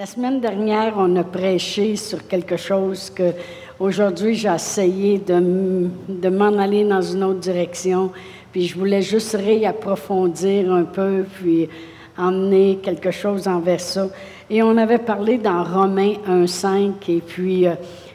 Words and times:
La 0.00 0.06
semaine 0.06 0.40
dernière, 0.40 0.94
on 0.96 1.14
a 1.16 1.24
prêché 1.24 1.94
sur 1.94 2.26
quelque 2.26 2.56
chose 2.56 3.10
que 3.10 3.34
aujourd'hui 3.78 4.34
j'ai 4.34 4.48
essayé 4.48 5.18
de, 5.18 6.30
m'en 6.30 6.58
aller 6.58 6.84
dans 6.84 7.02
une 7.02 7.22
autre 7.22 7.40
direction. 7.40 8.10
Puis 8.50 8.66
je 8.66 8.78
voulais 8.78 9.02
juste 9.02 9.36
réapprofondir 9.36 10.72
un 10.72 10.84
peu, 10.84 11.26
puis 11.34 11.68
emmener 12.16 12.78
quelque 12.82 13.10
chose 13.10 13.46
envers 13.46 13.82
ça. 13.82 14.08
Et 14.48 14.62
on 14.62 14.78
avait 14.78 14.96
parlé 14.96 15.36
dans 15.36 15.62
Romains 15.64 16.14
1.5, 16.26 16.92
et 17.06 17.20
puis 17.20 17.66
euh, 17.66 17.74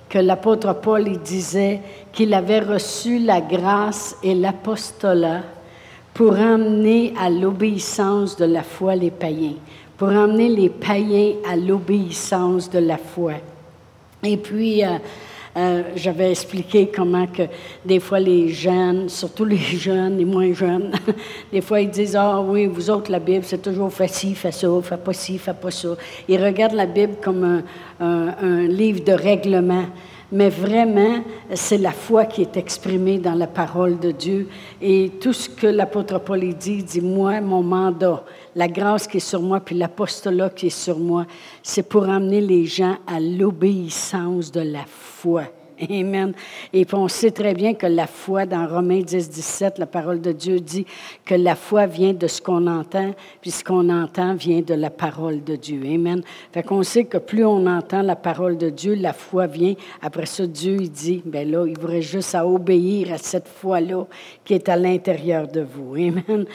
que 0.09 0.17
l'apôtre 0.17 0.73
Paul 0.81 1.07
disait 1.19 1.81
qu'il 2.11 2.33
avait 2.33 2.61
reçu 2.61 3.19
la 3.19 3.41
grâce 3.41 4.17
et 4.23 4.33
l'apostolat 4.33 5.43
pour 6.15 6.31
emmener 6.31 7.13
à 7.21 7.29
l'obéissance 7.29 8.37
de 8.37 8.45
la 8.45 8.63
foi 8.63 8.95
les 8.95 9.11
païens 9.11 9.53
pour 9.97 10.09
emmener 10.09 10.49
les 10.49 10.69
païens 10.69 11.33
à 11.49 11.55
l'obéissance 11.55 12.69
de 12.69 12.79
la 12.79 12.97
foi. 12.97 13.33
Et 14.23 14.37
puis, 14.37 14.83
euh, 14.83 14.97
euh, 15.57 15.83
j'avais 15.95 16.31
expliqué 16.31 16.91
comment 16.93 17.27
que 17.27 17.43
des 17.85 17.99
fois 17.99 18.19
les 18.19 18.49
jeunes, 18.49 19.07
surtout 19.07 19.45
les 19.45 19.57
jeunes, 19.57 20.17
les 20.17 20.25
moins 20.25 20.51
jeunes, 20.53 20.91
des 21.51 21.61
fois 21.61 21.79
ils 21.79 21.89
disent 21.89 22.15
Ah 22.15 22.41
oui, 22.41 22.65
vous 22.65 22.89
autres, 22.89 23.11
la 23.11 23.19
Bible, 23.19 23.45
c'est 23.45 23.61
toujours 23.61 23.91
fais 23.91 24.07
ci, 24.07 24.35
fais 24.35 24.51
ça, 24.51 24.67
fais 24.83 24.97
pas 24.97 25.13
ci, 25.13 25.37
fais 25.37 25.53
pas 25.53 25.71
ça. 25.71 25.89
Ils 26.27 26.43
regardent 26.43 26.73
la 26.73 26.87
Bible 26.87 27.15
comme 27.21 27.63
un 27.99 28.67
livre 28.67 29.03
de 29.03 29.13
règlement 29.13 29.85
mais 30.31 30.49
vraiment, 30.49 31.23
c'est 31.53 31.77
la 31.77 31.91
foi 31.91 32.25
qui 32.25 32.41
est 32.41 32.57
exprimée 32.57 33.19
dans 33.19 33.35
la 33.35 33.47
parole 33.47 33.99
de 33.99 34.11
Dieu. 34.11 34.49
Et 34.81 35.11
tout 35.21 35.33
ce 35.33 35.47
que 35.47 35.67
l'apôtre 35.67 36.19
Paul 36.19 36.41
dit, 36.55 36.83
dit, 36.83 37.01
moi, 37.01 37.39
mon 37.41 37.61
mandat, 37.61 38.23
la 38.55 38.67
grâce 38.67 39.07
qui 39.07 39.17
est 39.17 39.19
sur 39.19 39.41
moi, 39.41 39.59
puis 39.59 39.75
l'apostolat 39.75 40.49
qui 40.49 40.67
est 40.67 40.69
sur 40.69 40.97
moi, 40.97 41.25
c'est 41.61 41.87
pour 41.87 42.09
amener 42.09 42.41
les 42.41 42.65
gens 42.65 42.97
à 43.05 43.19
l'obéissance 43.19 44.51
de 44.51 44.61
la 44.61 44.85
foi. 44.87 45.43
Amen. 45.89 46.33
Et 46.71 46.85
puis 46.85 46.95
on 46.95 47.07
sait 47.07 47.31
très 47.31 47.53
bien 47.53 47.73
que 47.73 47.85
la 47.85 48.07
foi, 48.07 48.45
dans 48.45 48.65
Romains 48.65 49.01
10, 49.01 49.29
17, 49.29 49.77
la 49.77 49.85
parole 49.85 50.21
de 50.21 50.31
Dieu 50.31 50.59
dit 50.59 50.85
que 51.25 51.35
la 51.35 51.55
foi 51.55 51.85
vient 51.85 52.13
de 52.13 52.27
ce 52.27 52.41
qu'on 52.41 52.67
entend, 52.67 53.13
puis 53.41 53.51
ce 53.51 53.63
qu'on 53.63 53.89
entend 53.89 54.35
vient 54.35 54.61
de 54.61 54.73
la 54.73 54.89
parole 54.89 55.43
de 55.43 55.55
Dieu. 55.55 55.81
Amen. 55.85 56.21
Fait 56.53 56.63
qu'on 56.63 56.83
sait 56.83 57.05
que 57.05 57.17
plus 57.17 57.45
on 57.45 57.65
entend 57.67 58.01
la 58.03 58.15
parole 58.15 58.57
de 58.57 58.69
Dieu, 58.69 58.95
la 58.95 59.13
foi 59.13 59.47
vient. 59.47 59.73
Après 60.01 60.25
ça, 60.25 60.47
Dieu, 60.47 60.77
il 60.79 60.91
dit, 60.91 61.21
ben 61.25 61.49
là, 61.49 61.65
il 61.67 61.77
voudrait 61.77 62.01
juste 62.01 62.35
à 62.35 62.47
obéir 62.47 63.11
à 63.11 63.17
cette 63.17 63.47
foi-là 63.47 64.05
qui 64.45 64.53
est 64.53 64.69
à 64.69 64.77
l'intérieur 64.77 65.47
de 65.47 65.61
vous. 65.61 65.95
Amen. 65.95 66.45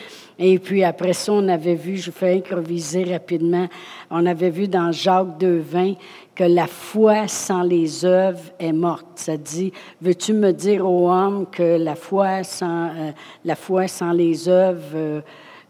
Et 0.42 0.58
puis 0.58 0.82
après 0.84 1.12
ça, 1.12 1.34
on 1.34 1.48
avait 1.48 1.74
vu, 1.74 1.98
je 1.98 2.10
fais 2.10 2.34
improviser 2.34 3.04
rapidement, 3.04 3.68
on 4.10 4.24
avait 4.24 4.48
vu 4.48 4.68
dans 4.68 4.90
Jacques 4.90 5.38
2.20 5.38 5.96
que 6.34 6.44
la 6.44 6.66
foi 6.66 7.28
sans 7.28 7.62
les 7.62 8.06
œuvres 8.06 8.40
est 8.58 8.72
morte. 8.72 9.04
Ça 9.16 9.36
dit, 9.36 9.70
veux-tu 10.00 10.32
me 10.32 10.52
dire, 10.52 10.88
ô 10.88 11.10
homme, 11.10 11.44
que 11.52 11.76
la 11.76 11.94
foi 11.94 12.42
sans, 12.42 12.86
euh, 12.86 13.12
la 13.44 13.54
foi 13.54 13.86
sans 13.86 14.12
les 14.12 14.48
œuvres 14.48 14.94
euh, 14.94 15.20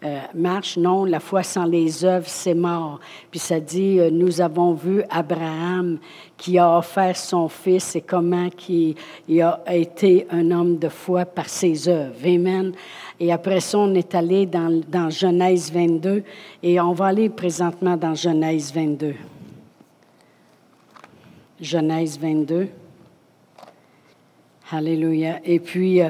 euh, 0.05 0.21
marche? 0.35 0.77
Non, 0.77 1.05
la 1.05 1.19
foi 1.19 1.43
sans 1.43 1.65
les 1.65 2.05
œuvres, 2.05 2.29
c'est 2.29 2.55
mort. 2.55 3.01
Puis 3.33 3.41
ça 3.41 3.59
dit, 3.59 3.99
nous 4.13 4.41
avons 4.41 4.75
vu 4.75 5.03
Abraham 5.11 5.99
qui 6.37 6.59
a 6.59 6.79
offert 6.79 7.17
son 7.17 7.49
fils 7.49 7.97
et 7.97 8.03
comment 8.03 8.49
qui, 8.51 8.95
il 9.29 9.43
a 9.43 9.61
été 9.69 10.29
un 10.31 10.53
homme 10.53 10.79
de 10.79 10.89
foi 10.89 11.25
par 11.25 11.49
ses 11.49 11.89
œuvres. 11.89 12.15
Amen. 12.25 12.73
Et 13.23 13.31
après 13.31 13.61
ça, 13.61 13.79
on 13.79 13.95
est 13.95 14.15
allé 14.15 14.47
dans, 14.47 15.11
Genèse 15.11 15.71
22 15.71 16.23
et 16.63 16.81
on 16.81 16.95
va 16.95 17.07
aller 17.07 17.29
présentement 17.29 17.95
dans 17.95 18.15
Genèse 18.15 18.73
22. 18.73 19.15
Genèse 21.61 22.19
22. 22.19 22.69
Alléluia. 24.73 25.39
Et 25.45 25.61
puis, 25.61 26.01
euh, 26.01 26.09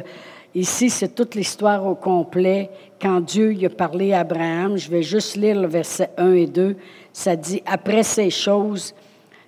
ici, 0.54 0.88
c'est 0.88 1.12
toute 1.12 1.34
l'histoire 1.34 1.84
au 1.84 1.96
complet. 1.96 2.70
Quand 3.02 3.20
Dieu 3.20 3.56
a 3.64 3.68
parlé 3.70 4.12
à 4.12 4.20
Abraham, 4.20 4.76
je 4.76 4.88
vais 4.88 5.02
juste 5.02 5.34
lire 5.34 5.60
le 5.60 5.66
verset 5.66 6.10
1 6.16 6.32
et 6.34 6.46
2. 6.46 6.76
Ça 7.12 7.34
dit, 7.34 7.60
après 7.66 8.04
ces 8.04 8.30
choses, 8.30 8.94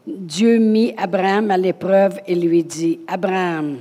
Dieu 0.04 0.58
mit 0.58 0.94
Abraham 0.96 1.52
à 1.52 1.56
l'épreuve 1.56 2.18
et 2.26 2.34
lui 2.34 2.64
dit, 2.64 2.98
Abraham. 3.06 3.78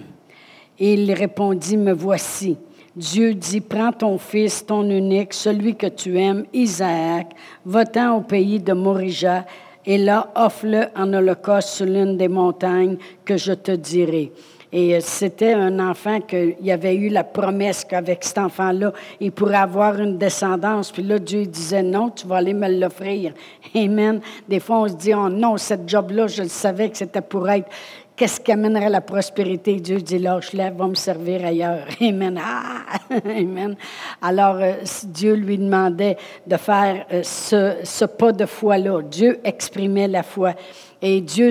Et 0.77 0.93
il 0.93 1.11
répondit, 1.13 1.77
me 1.77 1.93
voici. 1.93 2.57
Dieu 2.95 3.33
dit, 3.33 3.61
prends 3.61 3.93
ton 3.93 4.17
fils, 4.17 4.65
ton 4.65 4.89
unique, 4.89 5.33
celui 5.33 5.75
que 5.75 5.87
tu 5.87 6.19
aimes, 6.19 6.45
Isaac, 6.51 7.27
va-t'en 7.65 8.17
au 8.17 8.21
pays 8.21 8.59
de 8.59 8.73
Morija 8.73 9.45
et 9.85 9.97
là, 9.97 10.29
offre-le 10.35 10.87
en 10.95 11.13
holocauste 11.13 11.69
sur 11.69 11.85
l'une 11.85 12.17
des 12.17 12.27
montagnes 12.27 12.97
que 13.23 13.37
je 13.37 13.53
te 13.53 13.71
dirai. 13.71 14.31
Et 14.73 14.95
euh, 14.95 14.99
c'était 15.01 15.53
un 15.53 15.79
enfant 15.79 16.21
qu'il 16.21 16.55
y 16.61 16.71
avait 16.71 16.95
eu 16.95 17.09
la 17.09 17.25
promesse 17.25 17.83
qu'avec 17.83 18.23
cet 18.23 18.37
enfant-là, 18.37 18.93
il 19.19 19.31
pourrait 19.31 19.55
avoir 19.55 19.99
une 19.99 20.17
descendance. 20.17 20.91
Puis 20.91 21.03
là, 21.03 21.19
Dieu 21.19 21.45
disait, 21.45 21.83
non, 21.83 22.09
tu 22.09 22.25
vas 22.25 22.37
aller 22.37 22.53
me 22.53 22.69
l'offrir. 22.69 23.33
Amen. 23.75 24.21
Des 24.47 24.59
fois, 24.59 24.81
on 24.81 24.87
se 24.87 24.93
dit, 24.93 25.13
oh 25.13 25.27
non, 25.27 25.57
cette 25.57 25.89
job-là, 25.89 26.27
je 26.27 26.43
le 26.43 26.49
savais 26.49 26.89
que 26.89 26.97
c'était 26.97 27.21
pour 27.21 27.49
être 27.49 27.67
Qu'est-ce 28.21 28.39
qui 28.39 28.51
amènerait 28.51 28.91
la 28.91 29.01
prospérité? 29.01 29.79
Dieu 29.79 29.97
dit, 29.99 30.19
lâche-la, 30.19 30.69
va 30.69 30.85
me 30.85 30.93
servir 30.93 31.43
ailleurs. 31.43 31.87
Amen. 32.01 32.39
Ah! 32.39 32.99
Amen. 33.25 33.75
Alors, 34.21 34.57
euh, 34.57 34.73
Dieu 35.05 35.33
lui 35.33 35.57
demandait 35.57 36.17
de 36.45 36.55
faire 36.55 37.07
euh, 37.11 37.23
ce, 37.23 38.05
pas 38.05 38.31
de 38.31 38.45
foi-là. 38.45 39.01
Dieu 39.01 39.39
exprimait 39.43 40.07
la 40.07 40.21
foi. 40.21 40.53
Et 41.01 41.21
Dieu, 41.21 41.49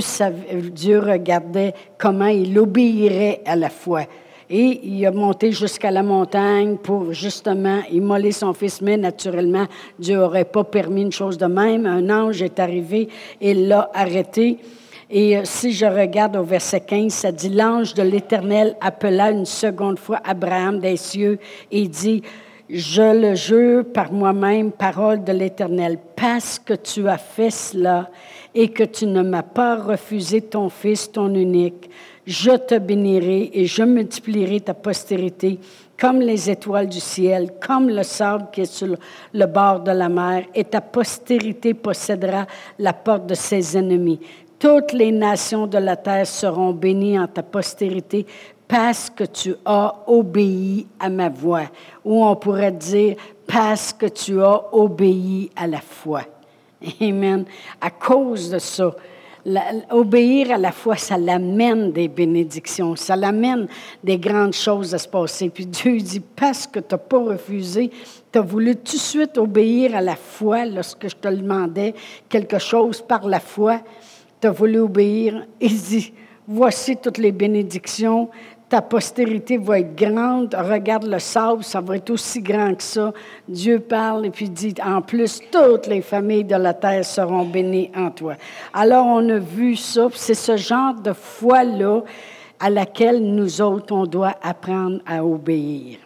Dieu 0.72 1.00
regardait 1.00 1.74
comment 1.98 2.26
il 2.26 2.56
obéirait 2.56 3.40
à 3.46 3.56
la 3.56 3.68
foi. 3.68 4.02
Et 4.48 4.80
il 4.84 5.04
a 5.04 5.10
monté 5.10 5.50
jusqu'à 5.50 5.90
la 5.90 6.04
montagne 6.04 6.76
pour 6.76 7.12
justement 7.12 7.80
immoler 7.90 8.30
son 8.30 8.54
fils, 8.54 8.80
mais 8.80 8.96
naturellement, 8.96 9.66
Dieu 9.98 10.18
n'aurait 10.18 10.44
pas 10.44 10.62
permis 10.62 11.02
une 11.02 11.10
chose 11.10 11.36
de 11.36 11.46
même. 11.46 11.84
Un 11.84 12.08
ange 12.10 12.40
est 12.42 12.60
arrivé 12.60 13.08
et 13.40 13.54
l'a 13.54 13.90
arrêté. 13.92 14.60
Et 15.10 15.36
euh, 15.36 15.40
si 15.44 15.72
je 15.72 15.86
regarde 15.86 16.36
au 16.36 16.44
verset 16.44 16.80
15, 16.80 17.12
ça 17.12 17.32
dit, 17.32 17.48
l'ange 17.48 17.94
de 17.94 18.02
l'Éternel 18.02 18.76
appela 18.80 19.32
une 19.32 19.44
seconde 19.44 19.98
fois 19.98 20.20
Abraham 20.24 20.78
des 20.78 20.96
cieux 20.96 21.38
et 21.72 21.88
dit, 21.88 22.22
je 22.68 23.20
le 23.20 23.34
jure 23.34 23.84
par 23.92 24.12
moi-même, 24.12 24.70
parole 24.70 25.24
de 25.24 25.32
l'Éternel, 25.32 25.98
parce 26.14 26.60
que 26.60 26.74
tu 26.74 27.08
as 27.08 27.18
fait 27.18 27.50
cela 27.50 28.08
et 28.54 28.68
que 28.68 28.84
tu 28.84 29.06
ne 29.06 29.22
m'as 29.22 29.42
pas 29.42 29.74
refusé 29.74 30.42
ton 30.42 30.68
fils, 30.68 31.10
ton 31.10 31.34
unique, 31.34 31.90
je 32.24 32.52
te 32.52 32.78
bénirai 32.78 33.50
et 33.52 33.66
je 33.66 33.82
multiplierai 33.82 34.60
ta 34.60 34.74
postérité 34.74 35.58
comme 36.00 36.20
les 36.20 36.48
étoiles 36.48 36.88
du 36.88 37.00
ciel, 37.00 37.50
comme 37.60 37.90
le 37.90 38.04
sable 38.04 38.46
qui 38.52 38.62
est 38.62 38.72
sur 38.72 38.96
le 39.34 39.46
bord 39.46 39.80
de 39.80 39.90
la 39.90 40.08
mer, 40.08 40.44
et 40.54 40.64
ta 40.64 40.80
postérité 40.80 41.74
possédera 41.74 42.46
la 42.78 42.92
porte 42.92 43.26
de 43.26 43.34
ses 43.34 43.76
ennemis. 43.76 44.20
Toutes 44.60 44.92
les 44.92 45.10
nations 45.10 45.66
de 45.66 45.78
la 45.78 45.96
terre 45.96 46.26
seront 46.26 46.72
bénies 46.72 47.18
en 47.18 47.26
ta 47.26 47.42
postérité 47.42 48.26
parce 48.68 49.08
que 49.08 49.24
tu 49.24 49.54
as 49.64 49.94
obéi 50.06 50.86
à 50.98 51.08
ma 51.08 51.30
voix. 51.30 51.62
Ou 52.04 52.22
on 52.22 52.36
pourrait 52.36 52.70
dire 52.70 53.16
parce 53.46 53.94
que 53.94 54.04
tu 54.04 54.42
as 54.42 54.62
obéi 54.74 55.50
à 55.56 55.66
la 55.66 55.80
foi. 55.80 56.24
Amen. 57.00 57.46
À 57.80 57.88
cause 57.88 58.50
de 58.50 58.58
ça, 58.58 58.94
obéir 59.88 60.50
à 60.50 60.58
la 60.58 60.72
foi, 60.72 60.96
ça 60.96 61.16
l'amène 61.16 61.90
des 61.90 62.08
bénédictions, 62.08 62.96
ça 62.96 63.16
l'amène 63.16 63.66
des 64.04 64.18
grandes 64.18 64.52
choses 64.52 64.94
à 64.94 64.98
se 64.98 65.08
passer. 65.08 65.48
Puis 65.48 65.64
Dieu 65.64 65.96
dit, 65.96 66.20
parce 66.20 66.66
que 66.66 66.80
tu 66.80 66.94
n'as 66.94 66.98
pas 66.98 67.18
refusé, 67.18 67.90
tu 68.30 68.38
as 68.38 68.42
voulu 68.42 68.76
tout 68.76 68.92
de 68.92 69.00
suite 69.00 69.38
obéir 69.38 69.96
à 69.96 70.02
la 70.02 70.16
foi 70.16 70.66
lorsque 70.66 71.08
je 71.08 71.16
te 71.16 71.28
demandais 71.28 71.94
quelque 72.28 72.58
chose 72.58 73.00
par 73.00 73.26
la 73.26 73.40
foi 73.40 73.80
tu 74.40 74.46
as 74.46 74.50
voulu 74.50 74.80
obéir. 74.80 75.46
Il 75.60 75.80
dit, 75.80 76.12
voici 76.46 76.96
toutes 76.96 77.18
les 77.18 77.32
bénédictions, 77.32 78.30
ta 78.68 78.80
postérité 78.80 79.58
va 79.58 79.80
être 79.80 79.96
grande. 79.96 80.54
Regarde 80.54 81.04
le 81.04 81.18
sable, 81.18 81.64
ça 81.64 81.80
va 81.80 81.96
être 81.96 82.10
aussi 82.10 82.40
grand 82.40 82.74
que 82.74 82.82
ça. 82.82 83.12
Dieu 83.48 83.80
parle 83.80 84.26
et 84.26 84.30
puis 84.30 84.48
dit, 84.48 84.74
en 84.84 85.02
plus, 85.02 85.40
toutes 85.50 85.88
les 85.88 86.02
familles 86.02 86.44
de 86.44 86.54
la 86.54 86.72
terre 86.72 87.04
seront 87.04 87.44
bénies 87.44 87.90
en 87.96 88.10
toi. 88.10 88.34
Alors, 88.72 89.06
on 89.06 89.28
a 89.28 89.38
vu 89.38 89.74
ça. 89.74 90.08
C'est 90.14 90.34
ce 90.34 90.56
genre 90.56 90.94
de 90.94 91.12
foi-là 91.12 92.02
à 92.60 92.70
laquelle 92.70 93.20
nous 93.22 93.60
autres, 93.60 93.92
on 93.92 94.06
doit 94.06 94.36
apprendre 94.42 95.00
à 95.04 95.24
obéir. 95.24 95.98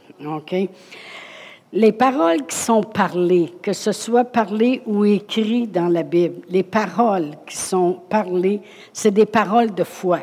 Les 1.75 1.91
paroles 1.91 2.47
qui 2.47 2.57
sont 2.57 2.83
parlées, 2.83 3.53
que 3.61 3.73
ce 3.73 3.91
soit 3.91 4.25
parlées 4.25 4.81
ou 4.87 5.05
écrites 5.05 5.73
dans 5.73 5.89
la 5.89 6.05
Bible, 6.05 6.43
les 6.49 6.63
paroles 6.63 7.33
qui 7.47 7.57
sont 7.57 7.99
parlées, 8.09 8.61
c'est 8.93 9.11
des 9.11 9.27
paroles 9.27 9.75
de 9.75 9.83
foi. 9.83 10.21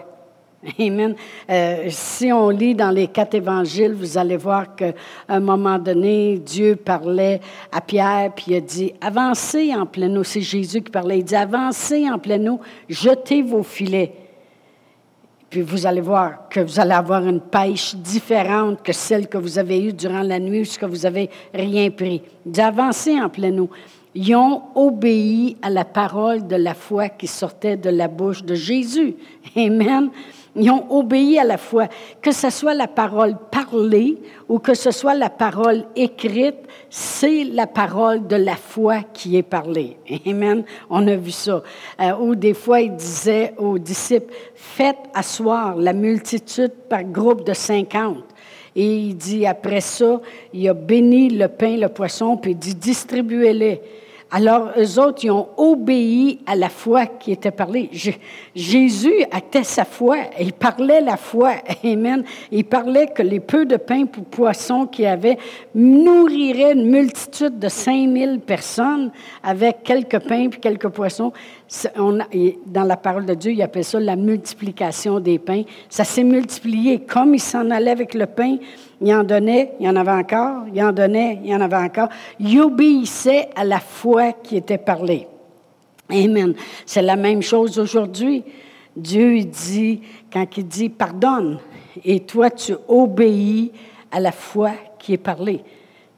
Amen. 0.80 1.14
Euh, 1.50 1.88
si 1.90 2.32
on 2.32 2.50
lit 2.50 2.74
dans 2.74 2.92
les 2.92 3.08
quatre 3.08 3.34
évangiles, 3.34 3.94
vous 3.94 4.18
allez 4.18 4.38
voir 4.38 4.76
qu'à 4.76 4.94
un 5.28 5.42
moment 5.42 5.78
donné, 5.78 6.38
Dieu 6.38 6.78
parlait 6.78 7.42
à 7.70 7.82
Pierre, 7.82 8.32
puis 8.34 8.46
il 8.50 8.56
a 8.56 8.62
dit, 8.62 8.94
avancez 9.02 9.76
en 9.76 9.86
plein 9.86 10.16
eau. 10.16 10.24
C'est 10.24 10.42
Jésus 10.42 10.82
qui 10.82 10.92
parlait. 10.92 11.20
Il 11.20 11.26
dit, 11.26 11.36
avancez 11.36 12.10
en 12.10 12.18
plein 12.18 12.46
eau, 12.48 12.62
jetez 12.88 13.42
vos 13.42 13.64
filets. 13.64 14.14
Puis 15.52 15.64
vous 15.64 15.86
allez 15.86 16.00
voir 16.00 16.48
que 16.50 16.62
vous 16.62 16.80
allez 16.80 16.94
avoir 16.94 17.28
une 17.28 17.42
pêche 17.42 17.94
différente 17.96 18.82
que 18.82 18.94
celle 18.94 19.28
que 19.28 19.38
vous 19.38 19.60
avez 19.60 19.84
eue 19.84 19.92
durant 19.92 20.22
la 20.22 20.40
nuit, 20.40 20.78
que 20.80 20.86
vous 20.86 21.06
avez 21.06 21.30
rien 21.54 21.92
pris. 21.92 22.22
Avancez 22.58 23.20
en 23.20 23.28
plein 23.28 23.58
eau. 23.58 23.70
Ils 24.16 24.34
ont 24.34 24.62
obéi 24.76 25.58
à 25.62 25.70
la 25.70 25.84
parole 25.84 26.48
de 26.48 26.56
la 26.56 26.74
foi 26.74 27.10
qui 27.10 27.28
sortait 27.28 27.76
de 27.76 27.90
la 27.90 28.08
bouche 28.08 28.44
de 28.44 28.56
Jésus. 28.56 29.16
Amen. 29.58 30.10
Ils 30.56 30.70
ont 30.70 30.86
obéi 30.90 31.40
à 31.40 31.46
la 31.46 31.58
foi, 31.58 31.88
que 32.22 32.34
ce 32.34 32.50
soit 32.50 32.74
la 32.74 32.88
parole 32.88 33.38
parlée 33.52 34.18
ou 34.50 34.60
que 34.60 34.74
ce 34.74 34.92
soit 34.92 35.14
la 35.14 35.30
parole 35.30 35.86
écrite, 35.96 36.58
c'est 36.90 37.46
la 37.46 37.68
parole 37.68 38.28
de 38.28 38.36
la 38.36 38.58
foi 38.58 38.98
qui 39.14 39.38
est 39.38 39.44
parlée. 39.44 39.96
Amen. 40.28 40.66
On 40.90 41.08
a 41.08 41.16
vu 41.16 41.32
ça. 41.32 41.64
Euh, 42.02 42.12
ou 42.18 42.36
des 42.36 42.54
fois, 42.54 42.82
il 42.82 42.94
disait 42.94 43.54
aux 43.58 43.80
disciples, 43.80 44.34
faites 44.54 44.98
asseoir 45.14 45.78
la 45.78 45.94
multitude 45.94 46.74
par 46.90 47.04
groupe 47.06 47.46
de 47.46 47.54
cinquante. 47.54 48.26
Et 48.76 48.86
il 48.86 49.16
dit, 49.16 49.46
après 49.46 49.82
ça, 49.82 50.20
il 50.54 50.68
a 50.68 50.74
béni 50.74 51.30
le 51.30 51.48
pain, 51.48 51.78
le 51.78 51.88
poisson, 51.88 52.36
puis 52.36 52.52
il 52.52 52.58
dit, 52.58 52.76
distribuez-les. 52.76 53.82
Alors, 54.34 54.70
eux 54.78 54.98
autres, 54.98 55.26
ils 55.26 55.32
ont 55.32 55.50
obéi 55.58 56.40
à 56.46 56.56
la 56.56 56.70
foi 56.70 57.06
qui 57.06 57.34
était 57.34 57.52
parlée. 57.52 57.90
Jésus 58.56 59.26
actait 59.30 59.66
sa 59.66 59.84
foi. 59.84 60.20
Il 60.40 60.54
parlait 60.54 61.02
la 61.02 61.18
foi. 61.18 61.56
Amen. 61.84 62.24
Il 62.50 62.64
parlait 62.64 63.08
que 63.08 63.24
les 63.24 63.42
peu 63.42 63.66
de 63.66 63.76
pain 63.76 64.06
pour 64.06 64.24
poissons 64.24 64.86
qu'il 64.86 65.06
avait 65.06 65.38
nourriraient 65.76 66.72
une 66.72 66.90
multitude 66.90 67.60
de 67.60 67.68
5000 67.68 68.40
personnes 68.40 69.12
avec 69.44 69.84
quelques 69.84 70.20
pains 70.20 70.46
et 70.46 70.50
quelques 70.50 70.88
poissons. 70.88 71.34
On 71.98 72.20
dans 72.66 72.84
la 72.84 72.98
parole 72.98 73.26
de 73.26 73.34
Dieu, 73.34 73.54
il 73.54 73.62
appelle 73.62 73.86
ça 73.86 74.00
la 74.00 74.18
multiplication 74.18 75.22
des 75.22 75.40
pains. 75.40 75.64
Ça 75.90 76.04
s'est 76.04 76.24
multiplié. 76.24 77.00
Comme 77.00 77.34
il 77.34 77.40
s'en 77.40 77.70
allait 77.70 77.92
avec 77.92 78.14
le 78.14 78.26
pain, 78.26 78.58
il 79.00 79.14
en 79.16 79.24
donnait, 79.24 79.74
il 79.80 79.88
en 79.88 79.96
avait 79.96 80.12
encore, 80.12 80.66
il 80.74 80.84
en 80.84 80.92
donnait, 80.92 81.40
il 81.46 81.56
en 81.56 81.62
avait 81.62 81.78
encore. 81.78 82.10
Il 82.40 82.60
obéissait 82.60 83.50
à 83.56 83.64
la 83.64 83.80
foi 83.80 84.34
qui 84.34 84.58
était 84.58 84.78
parlée. 84.78 85.28
Amen. 86.10 86.54
C'est 86.86 87.02
la 87.02 87.16
même 87.16 87.42
chose 87.42 87.80
aujourd'hui. 87.80 88.44
Dieu 88.96 89.38
il 89.38 89.50
dit, 89.50 90.02
quand 90.32 90.46
il 90.58 90.68
dit 90.68 90.90
pardonne, 90.90 91.60
et 92.04 92.20
toi 92.20 92.50
tu 92.50 92.74
obéis 92.90 93.72
à 94.12 94.20
la 94.20 94.34
foi 94.34 94.72
qui 95.00 95.14
est 95.14 95.18
parlée. 95.18 95.64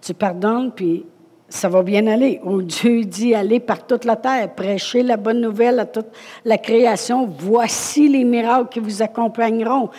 Tu 0.02 0.16
pardonnes, 0.16 0.72
puis 0.76 1.06
ça 1.54 1.70
va 1.70 1.84
bien 1.84 2.08
aller. 2.08 2.42
Dieu 2.64 3.04
dit, 3.06 3.36
allez 3.36 3.60
par 3.60 3.86
toute 3.86 4.06
la 4.06 4.16
terre, 4.16 4.56
prêchez 4.56 5.04
la 5.04 5.18
bonne 5.18 5.40
nouvelle 5.40 5.80
à 5.80 5.86
toute 5.86 6.08
la 6.44 6.58
création. 6.58 7.28
Voici 7.28 8.10
les 8.10 8.24
miracles 8.24 8.70
qui 8.70 8.80
vous 8.80 9.04
accompagneront. 9.04 9.90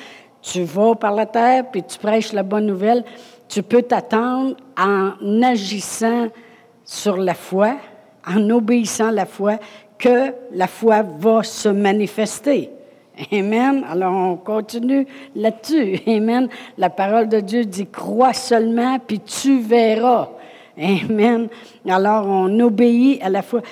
Tu 0.42 0.64
vas 0.64 0.96
par 0.96 1.14
la 1.14 1.26
terre, 1.26 1.70
puis 1.70 1.84
tu 1.84 1.96
prêches 1.96 2.32
la 2.32 2.42
bonne 2.42 2.66
nouvelle. 2.66 3.04
Tu 3.48 3.62
peux 3.62 3.82
t'attendre 3.82 4.56
en 4.76 5.42
agissant 5.42 6.26
sur 6.84 7.16
la 7.18 7.34
foi, 7.34 7.76
en 8.26 8.50
obéissant 8.50 9.08
à 9.08 9.12
la 9.12 9.24
foi, 9.24 9.58
que 9.96 10.32
la 10.50 10.66
foi 10.66 11.02
va 11.02 11.44
se 11.44 11.68
manifester. 11.68 12.70
Amen. 13.32 13.84
Alors 13.88 14.12
on 14.12 14.36
continue 14.36 15.06
là-dessus. 15.36 16.00
Amen. 16.08 16.48
La 16.76 16.90
parole 16.90 17.28
de 17.28 17.38
Dieu 17.38 17.64
dit, 17.64 17.86
crois 17.86 18.32
seulement, 18.32 18.98
puis 18.98 19.20
tu 19.20 19.60
verras. 19.60 20.30
Amen. 20.78 21.48
Alors, 21.88 22.26
on 22.26 22.60
obéit 22.60 23.22
à 23.22 23.28
la 23.28 23.42
foi. 23.42 23.62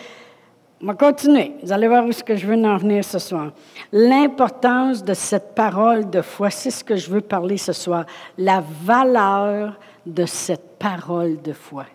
On 0.80 0.86
va 0.86 0.94
continuer. 0.94 1.52
Vous 1.62 1.72
allez 1.72 1.88
voir 1.88 2.04
où 2.04 2.10
je 2.10 2.46
veux 2.46 2.64
en 2.64 2.76
venir 2.76 3.04
ce 3.04 3.18
soir. 3.18 3.52
L'importance 3.92 5.04
de 5.04 5.14
cette 5.14 5.54
parole 5.54 6.10
de 6.10 6.22
foi, 6.22 6.50
c'est 6.50 6.70
ce 6.70 6.82
que 6.82 6.96
je 6.96 7.10
veux 7.10 7.20
parler 7.20 7.56
ce 7.56 7.72
soir. 7.72 8.04
La 8.36 8.62
valeur 8.84 9.78
de 10.04 10.26
cette 10.26 10.78
parole 10.78 11.40
de 11.42 11.52
foi. 11.52 11.86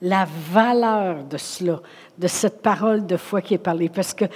La 0.00 0.26
valeur 0.50 1.24
de 1.24 1.36
cela, 1.36 1.80
de 2.16 2.26
cette 2.26 2.62
parole 2.62 3.06
de 3.06 3.16
foi 3.16 3.40
qui 3.40 3.54
est 3.54 3.58
parlée. 3.58 3.88
Parce 3.88 4.14
que 4.14 4.26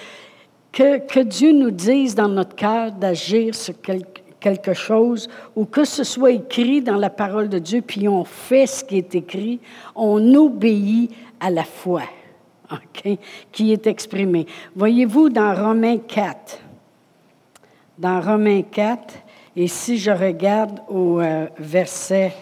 que, 0.73 0.99
que 0.99 1.21
Dieu 1.21 1.53
nous 1.53 1.71
dise 1.71 2.15
dans 2.15 2.29
notre 2.29 2.55
cœur 2.55 2.93
d'agir 2.93 3.55
sur 3.55 3.81
quelque 3.81 4.20
quelque 4.41 4.73
chose, 4.73 5.29
ou 5.55 5.65
que 5.65 5.85
ce 5.85 6.03
soit 6.03 6.33
écrit 6.33 6.81
dans 6.81 6.97
la 6.97 7.11
parole 7.11 7.49
de 7.49 7.59
Dieu, 7.59 7.83
puis 7.83 8.09
on 8.09 8.25
fait 8.25 8.67
ce 8.67 8.83
qui 8.83 8.99
est 8.99 9.15
écrit, 9.15 9.61
on 9.95 10.35
obéit 10.35 11.13
à 11.39 11.51
la 11.51 11.65
foi 11.65 12.03
qui 13.53 13.73
est 13.73 13.87
exprimée. 13.87 14.47
Voyez-vous 14.75 15.29
dans 15.29 15.55
Romains 15.55 15.99
4, 15.99 16.59
dans 17.99 18.21
Romains 18.21 18.63
4, 18.63 19.15
et 19.57 19.69
si 19.69 19.99
je 19.99 20.11
regarde 20.11 20.81
au 20.89 21.21
euh, 21.21 21.47
verset 21.59 22.33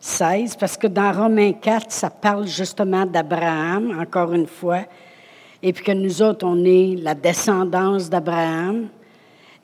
16, 0.00 0.56
parce 0.56 0.76
que 0.76 0.86
dans 0.86 1.12
Romains 1.12 1.52
4, 1.52 1.90
ça 1.90 2.10
parle 2.10 2.46
justement 2.46 3.04
d'Abraham, 3.04 3.98
encore 4.00 4.32
une 4.32 4.46
fois, 4.46 4.80
et 5.62 5.72
puis 5.72 5.82
que 5.82 5.92
nous 5.92 6.22
autres, 6.22 6.46
on 6.46 6.62
est 6.64 6.94
la 7.00 7.14
descendance 7.14 8.10
d'Abraham. 8.10 8.88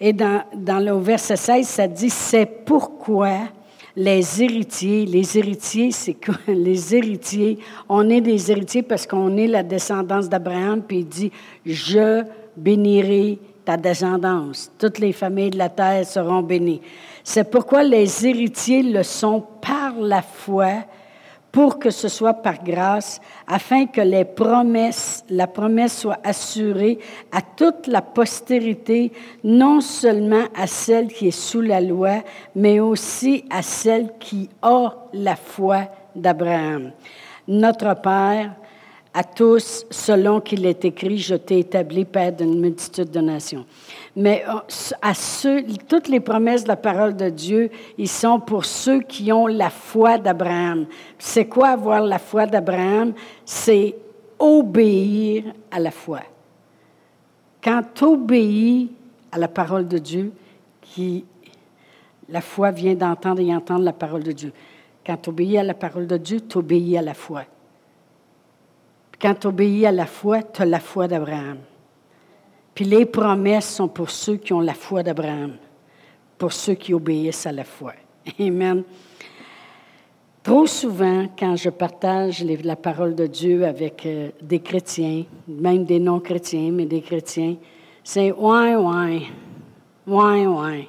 Et 0.00 0.14
dans, 0.14 0.43
le 0.56 0.99
verset 0.99 1.37
16, 1.37 1.69
ça 1.69 1.87
dit, 1.87 2.08
c'est 2.08 2.47
pourquoi 2.47 3.32
les 3.94 4.43
héritiers, 4.43 5.05
les 5.05 5.37
héritiers, 5.37 5.91
c'est 5.91 6.14
quoi? 6.14 6.37
Les 6.47 6.94
héritiers, 6.94 7.58
on 7.88 8.08
est 8.08 8.20
des 8.20 8.50
héritiers 8.50 8.82
parce 8.82 9.06
qu'on 9.06 9.37
est 9.37 9.49
la 9.49 9.62
descendance 9.62 10.29
d'Abraham, 10.29 10.81
puis 10.81 11.00
il 11.00 11.08
dit, 11.08 11.32
je 11.67 12.23
bénirai 12.56 13.38
ta 13.64 13.76
descendance. 13.76 14.70
Toutes 14.79 15.00
les 15.00 15.12
familles 15.12 15.50
de 15.50 15.58
la 15.58 15.69
terre 15.69 16.06
seront 16.06 16.41
bénies. 16.41 16.81
C'est 17.23 17.50
pourquoi 17.50 17.82
les 17.82 18.26
héritiers 18.26 18.82
le 18.82 19.02
sont 19.02 19.44
par 19.61 19.94
la 20.00 20.23
foi 20.23 20.85
pour 21.52 21.79
que 21.79 21.91
ce 21.91 22.08
soit 22.08 22.35
par 22.35 22.62
grâce, 22.62 23.20
afin 23.47 23.87
que 23.87 24.00
les 24.00 24.25
promesses, 24.25 25.25
la 25.31 25.47
promesse 25.47 25.99
soit 25.99 26.19
assurée 26.23 26.99
à 27.33 27.42
toute 27.42 27.87
la 27.87 28.02
postérité, 28.02 29.12
non 29.42 29.80
seulement 29.80 30.45
à 30.54 30.66
celle 30.66 31.09
qui 31.09 31.28
est 31.28 31.30
sous 31.30 31.61
la 31.61 31.80
loi, 31.80 32.23
mais 32.54 32.78
aussi 32.78 33.45
à 33.50 33.62
celle 33.62 34.12
qui 34.19 34.49
a 34.62 34.95
la 35.12 35.37
foi 35.37 35.88
d'Abraham. 36.14 36.92
Notre 37.49 37.95
Père, 38.00 38.54
à 39.12 39.25
tous, 39.25 39.87
selon 39.90 40.40
qu'il 40.40 40.64
est 40.67 40.85
écrit, 40.85 41.19
je 41.19 41.35
t'ai 41.35 41.61
établi 41.61 42.05
Père 42.05 42.33
d'une 42.33 42.61
multitude 42.61 43.11
de 43.11 43.21
nations. 43.21 43.67
Mais 44.14 44.45
euh, 44.49 44.61
à 45.02 45.14
ceux, 45.14 45.64
toutes 45.88 46.09
les 46.09 46.21
promesses 46.21 46.62
de 46.62 46.69
la 46.69 46.76
parole 46.76 47.17
de 47.17 47.29
Dieu, 47.29 47.71
ils 47.99 48.09
sont 48.09 48.38
pour 48.38 48.64
ceux 48.64 49.00
qui 49.00 49.33
ont 49.33 49.49
la 49.49 49.71
foi 49.71 50.19
d'Abraham. 50.19 50.87
C'est 51.19 51.47
quoi 51.47 51.71
avoir 51.71 52.02
la 52.02 52.19
foi 52.19 52.47
d'Abraham? 52.47 53.12
C'est 53.45 53.97
obéir 54.38 55.45
à 55.71 55.81
la 55.81 55.90
foi. 55.90 56.21
Quand 57.62 57.83
tu 57.93 58.05
obéis 58.05 58.93
à 59.33 59.38
la 59.38 59.49
parole 59.49 59.88
de 59.88 59.99
Dieu, 59.99 60.33
qui, 60.81 61.25
la 62.29 62.40
foi 62.40 62.71
vient 62.71 62.95
d'entendre 62.95 63.40
et 63.40 63.55
entendre 63.55 63.85
la 63.85 63.93
parole 63.93 64.23
de 64.23 64.33
Dieu. 64.33 64.52
Quand 65.05 65.17
tu 65.17 65.31
obéis 65.31 65.59
à 65.59 65.62
la 65.64 65.75
parole 65.75 66.07
de 66.07 66.17
Dieu, 66.17 66.40
tu 66.40 66.59
obéis 66.59 66.97
à 66.97 67.02
la 67.02 67.14
foi. 67.14 67.45
Quand 69.20 69.34
tu 69.34 69.46
obéis 69.48 69.84
à 69.84 69.92
la 69.92 70.06
foi, 70.06 70.42
tu 70.42 70.62
as 70.62 70.64
la 70.64 70.80
foi 70.80 71.06
d'Abraham. 71.06 71.58
Puis 72.74 72.84
les 72.84 73.04
promesses 73.04 73.74
sont 73.74 73.88
pour 73.88 74.10
ceux 74.10 74.36
qui 74.36 74.52
ont 74.52 74.60
la 74.60 74.72
foi 74.72 75.02
d'Abraham, 75.02 75.56
pour 76.38 76.52
ceux 76.52 76.74
qui 76.74 76.94
obéissent 76.94 77.46
à 77.46 77.52
la 77.52 77.64
foi. 77.64 77.92
Amen. 78.40 78.82
Trop 80.42 80.66
souvent, 80.66 81.26
quand 81.38 81.54
je 81.56 81.68
partage 81.68 82.42
la 82.42 82.76
parole 82.76 83.14
de 83.14 83.26
Dieu 83.26 83.66
avec 83.66 84.06
euh, 84.06 84.30
des 84.40 84.60
chrétiens, 84.60 85.24
même 85.46 85.84
des 85.84 85.98
non-chrétiens, 85.98 86.70
mais 86.72 86.86
des 86.86 87.02
chrétiens, 87.02 87.56
c'est 88.02 88.32
ouais, 88.32 88.74
ouais, 88.74 89.22
ouais, 90.06 90.46
ouais. 90.46 90.88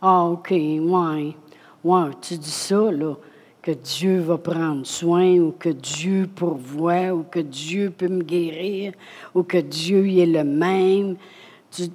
Ah, 0.00 0.24
OK, 0.24 0.50
ouais. 0.52 1.36
Ouais, 1.84 2.10
tu 2.22 2.38
dis 2.38 2.50
ça, 2.50 2.90
là 2.90 3.14
que 3.62 3.70
Dieu 3.70 4.18
va 4.20 4.38
prendre 4.38 4.84
soin 4.84 5.38
ou 5.38 5.52
que 5.52 5.68
Dieu 5.68 6.28
pourvoit 6.34 7.12
ou 7.12 7.22
que 7.22 7.38
Dieu 7.38 7.90
peut 7.96 8.08
me 8.08 8.22
guérir 8.22 8.92
ou 9.34 9.42
que 9.42 9.58
Dieu 9.58 10.06
y 10.06 10.20
est 10.20 10.26
le 10.26 10.44
même. 10.44 11.16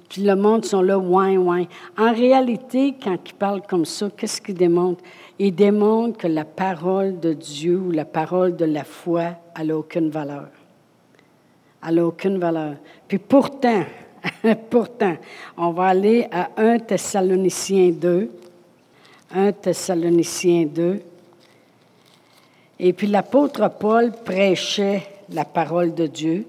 Puis 0.08 0.22
le 0.22 0.34
monde 0.34 0.64
sont 0.64 0.82
là, 0.82 0.98
ouin, 0.98 1.36
ouin. 1.36 1.64
En 1.96 2.12
réalité, 2.12 2.96
quand 3.00 3.16
ils 3.24 3.34
parlent 3.34 3.66
comme 3.68 3.84
ça, 3.84 4.10
qu'est-ce 4.16 4.40
qu'ils 4.40 4.56
démontrent? 4.56 5.04
Ils 5.38 5.54
démontrent 5.54 6.18
que 6.18 6.26
la 6.26 6.44
parole 6.44 7.20
de 7.20 7.34
Dieu 7.34 7.78
ou 7.78 7.90
la 7.92 8.04
parole 8.04 8.56
de 8.56 8.64
la 8.64 8.82
foi, 8.82 9.36
n'a 9.56 9.76
aucune 9.76 10.10
valeur. 10.10 10.48
Elle 11.86 11.96
n'a 11.96 12.06
aucune 12.06 12.38
valeur. 12.38 12.74
Puis 13.06 13.18
pourtant, 13.18 13.84
Pourtant, 14.70 15.16
on 15.56 15.70
va 15.70 15.86
aller 15.86 16.26
à 16.30 16.50
1 16.56 16.78
Thessaloniciens 16.78 17.90
2. 17.90 18.30
1 19.34 19.52
Thessaloniciens 19.52 20.66
2. 20.66 21.00
Et 22.80 22.92
puis 22.92 23.06
l'apôtre 23.06 23.70
Paul 23.78 24.12
prêchait 24.24 25.02
la 25.30 25.44
parole 25.44 25.94
de 25.94 26.06
Dieu, 26.06 26.46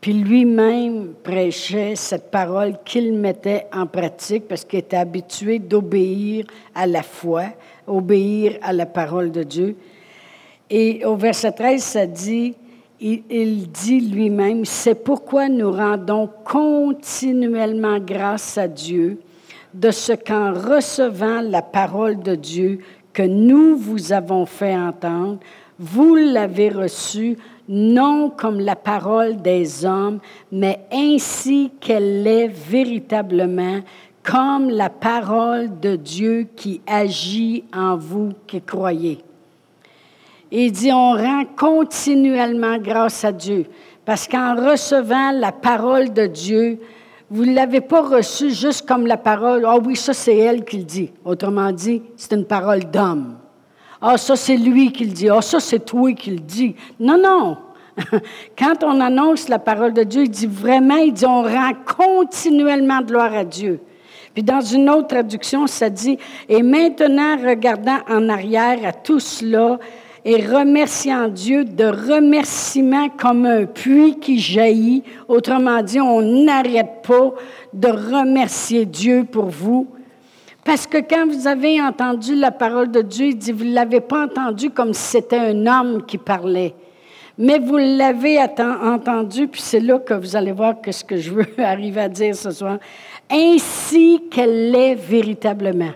puis 0.00 0.12
lui-même 0.12 1.14
prêchait 1.22 1.96
cette 1.96 2.30
parole 2.30 2.76
qu'il 2.84 3.14
mettait 3.14 3.66
en 3.72 3.86
pratique 3.86 4.46
parce 4.46 4.64
qu'il 4.64 4.80
était 4.80 4.98
habitué 4.98 5.58
d'obéir 5.58 6.44
à 6.74 6.86
la 6.86 7.02
foi, 7.02 7.44
obéir 7.86 8.58
à 8.60 8.74
la 8.74 8.84
parole 8.84 9.32
de 9.32 9.42
Dieu. 9.42 9.76
Et 10.68 11.04
au 11.06 11.16
verset 11.16 11.52
13, 11.52 11.82
ça 11.82 12.06
dit, 12.06 12.54
il, 13.00 13.70
dit 13.70 14.00
lui-même, 14.00 14.64
c'est 14.66 14.94
pourquoi 14.94 15.48
nous 15.48 15.72
rendons 15.72 16.28
continuellement 16.44 17.98
grâce 17.98 18.58
à 18.58 18.68
Dieu 18.68 19.20
de 19.72 19.90
ce 19.90 20.12
qu'en 20.12 20.52
recevant 20.52 21.40
la 21.40 21.62
parole 21.62 22.20
de 22.20 22.34
Dieu 22.34 22.80
que 23.14 23.22
nous 23.22 23.76
vous 23.76 24.12
avons 24.12 24.44
fait 24.44 24.76
entendre, 24.76 25.38
vous 25.78 26.16
l'avez 26.16 26.68
reçue 26.68 27.38
non 27.68 28.28
comme 28.28 28.60
la 28.60 28.76
parole 28.76 29.40
des 29.40 29.86
hommes, 29.86 30.18
mais 30.52 30.80
ainsi 30.92 31.72
qu'elle 31.80 32.26
est 32.26 32.48
véritablement, 32.48 33.80
comme 34.22 34.68
la 34.68 34.90
parole 34.90 35.80
de 35.80 35.96
Dieu 35.96 36.46
qui 36.56 36.80
agit 36.86 37.64
en 37.74 37.96
vous 37.96 38.32
qui 38.46 38.60
croyez. 38.60 39.18
Il 40.50 40.72
dit, 40.72 40.92
on 40.92 41.12
rend 41.12 41.44
continuellement 41.56 42.78
grâce 42.78 43.24
à 43.24 43.32
Dieu, 43.32 43.66
parce 44.04 44.28
qu'en 44.28 44.54
recevant 44.54 45.30
la 45.32 45.52
parole 45.52 46.12
de 46.12 46.26
Dieu, 46.26 46.78
vous 47.30 47.44
ne 47.46 47.54
l'avez 47.54 47.80
pas 47.80 48.02
reçue 48.02 48.50
juste 48.50 48.86
comme 48.86 49.06
la 49.06 49.16
parole, 49.16 49.64
ah 49.66 49.78
oui, 49.78 49.96
ça 49.96 50.12
c'est 50.12 50.36
elle 50.36 50.64
qui 50.64 50.78
le 50.78 50.84
dit. 50.84 51.12
Autrement 51.24 51.72
dit, 51.72 52.02
c'est 52.16 52.32
une 52.32 52.44
parole 52.44 52.84
d'homme. 52.90 53.38
Ah, 54.00 54.18
ça 54.18 54.36
c'est 54.36 54.56
lui 54.56 54.92
qui 54.92 55.06
le 55.06 55.12
dit. 55.12 55.30
Ah, 55.30 55.40
ça 55.40 55.60
c'est 55.60 55.84
toi 55.84 56.12
qui 56.12 56.30
le 56.32 56.40
dit. 56.40 56.74
Non, 57.00 57.18
non. 57.18 57.56
Quand 58.58 58.82
on 58.82 59.00
annonce 59.00 59.48
la 59.48 59.58
parole 59.58 59.92
de 59.92 60.02
Dieu, 60.02 60.24
il 60.24 60.30
dit 60.30 60.46
vraiment, 60.46 60.96
il 60.96 61.12
dit, 61.12 61.26
on 61.26 61.42
rend 61.42 61.72
continuellement 61.96 63.00
gloire 63.00 63.32
à 63.32 63.44
Dieu. 63.44 63.80
Puis 64.34 64.42
dans 64.42 64.60
une 64.60 64.90
autre 64.90 65.08
traduction, 65.08 65.66
ça 65.66 65.88
dit, 65.88 66.18
et 66.48 66.62
maintenant, 66.62 67.36
regardant 67.36 67.98
en 68.08 68.28
arrière 68.28 68.78
à 68.84 68.92
tout 68.92 69.20
cela, 69.20 69.78
et 70.24 70.46
remerciant 70.46 71.28
Dieu 71.28 71.64
de 71.64 71.84
remerciements 71.84 73.10
comme 73.10 73.44
un 73.44 73.66
puits 73.66 74.18
qui 74.18 74.38
jaillit. 74.38 75.02
Autrement 75.28 75.82
dit, 75.82 76.00
on 76.00 76.22
n'arrête 76.22 77.02
pas 77.06 77.34
de 77.72 77.88
remercier 77.88 78.86
Dieu 78.86 79.24
pour 79.30 79.46
vous. 79.46 79.86
Parce 80.64 80.86
que 80.86 80.98
quand 80.98 81.26
vous 81.26 81.46
avez 81.46 81.80
entendu 81.80 82.34
la 82.34 82.50
parole 82.50 82.90
de 82.90 83.02
Dieu, 83.02 83.26
il 83.26 83.36
dit, 83.36 83.52
vous 83.52 83.64
ne 83.64 83.74
l'avez 83.74 84.00
pas 84.00 84.24
entendu 84.24 84.70
comme 84.70 84.94
si 84.94 85.02
c'était 85.02 85.38
un 85.38 85.66
homme 85.66 86.06
qui 86.06 86.16
parlait. 86.16 86.74
Mais 87.36 87.58
vous 87.58 87.76
l'avez 87.76 88.38
entendu, 88.40 89.48
puis 89.48 89.60
c'est 89.60 89.80
là 89.80 89.98
que 89.98 90.14
vous 90.14 90.36
allez 90.36 90.52
voir 90.52 90.80
que 90.80 90.92
ce 90.92 91.04
que 91.04 91.16
je 91.16 91.32
veux 91.32 91.46
arriver 91.58 92.00
à 92.00 92.08
dire 92.08 92.34
ce 92.34 92.50
soir, 92.50 92.78
ainsi 93.30 94.22
qu'elle 94.30 94.70
l'est 94.70 94.94
véritablement 94.94 95.90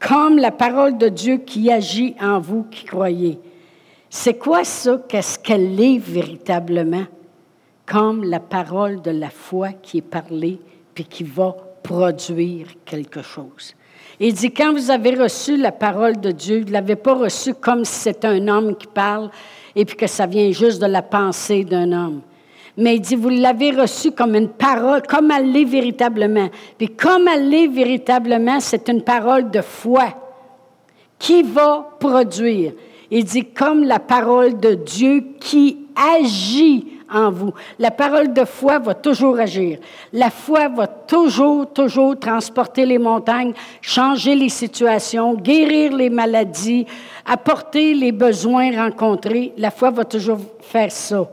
comme 0.00 0.38
la 0.38 0.50
parole 0.50 0.98
de 0.98 1.08
Dieu 1.08 1.36
qui 1.36 1.70
agit 1.70 2.16
en 2.20 2.40
vous 2.40 2.64
qui 2.64 2.84
croyez. 2.84 3.38
C'est 4.08 4.38
quoi 4.38 4.64
ça? 4.64 5.00
Qu'est-ce 5.08 5.38
qu'elle 5.38 5.80
est 5.80 5.98
véritablement? 5.98 7.04
Comme 7.86 8.24
la 8.24 8.40
parole 8.40 9.02
de 9.02 9.10
la 9.10 9.30
foi 9.30 9.68
qui 9.82 9.98
est 9.98 10.02
parlée 10.02 10.58
puis 10.94 11.04
qui 11.04 11.22
va 11.22 11.54
produire 11.82 12.66
quelque 12.84 13.22
chose. 13.22 13.74
Il 14.18 14.34
dit, 14.34 14.52
quand 14.52 14.72
vous 14.72 14.90
avez 14.90 15.14
reçu 15.14 15.56
la 15.56 15.72
parole 15.72 16.18
de 16.18 16.30
Dieu, 16.30 16.60
vous 16.60 16.66
ne 16.66 16.72
l'avez 16.72 16.96
pas 16.96 17.14
reçue 17.14 17.54
comme 17.54 17.84
si 17.84 18.00
c'était 18.00 18.28
un 18.28 18.48
homme 18.48 18.76
qui 18.76 18.86
parle 18.86 19.30
et 19.76 19.84
puis 19.84 19.96
que 19.96 20.06
ça 20.06 20.26
vient 20.26 20.50
juste 20.50 20.80
de 20.80 20.86
la 20.86 21.02
pensée 21.02 21.64
d'un 21.64 21.92
homme 21.92 22.20
mais 22.76 22.96
il 22.96 23.00
dit, 23.00 23.16
vous 23.16 23.28
l'avez 23.28 23.72
reçu 23.72 24.12
comme 24.12 24.34
une 24.34 24.48
parole, 24.48 25.02
comme 25.02 25.30
elle 25.30 25.50
l'est 25.50 25.64
véritablement. 25.64 26.48
Puis 26.78 26.88
comme 26.88 27.28
elle 27.28 27.48
l'est 27.48 27.66
véritablement, 27.66 28.60
c'est 28.60 28.88
une 28.88 29.02
parole 29.02 29.50
de 29.50 29.60
foi 29.60 30.08
qui 31.18 31.42
va 31.42 31.96
produire. 31.98 32.72
Il 33.10 33.24
dit, 33.24 33.44
comme 33.44 33.84
la 33.84 33.98
parole 33.98 34.58
de 34.58 34.74
Dieu 34.74 35.24
qui 35.40 35.78
agit 35.96 36.86
en 37.12 37.30
vous. 37.30 37.52
La 37.78 37.90
parole 37.90 38.32
de 38.32 38.44
foi 38.44 38.78
va 38.78 38.94
toujours 38.94 39.38
agir. 39.38 39.78
La 40.12 40.30
foi 40.30 40.68
va 40.68 40.86
toujours, 40.86 41.72
toujours 41.72 42.18
transporter 42.18 42.86
les 42.86 42.98
montagnes, 42.98 43.52
changer 43.80 44.34
les 44.34 44.48
situations, 44.48 45.34
guérir 45.34 45.92
les 45.92 46.10
maladies, 46.10 46.86
apporter 47.26 47.94
les 47.94 48.12
besoins 48.12 48.84
rencontrés. 48.84 49.52
La 49.58 49.70
foi 49.70 49.90
va 49.90 50.04
toujours 50.04 50.38
faire 50.60 50.92
ça. 50.92 51.28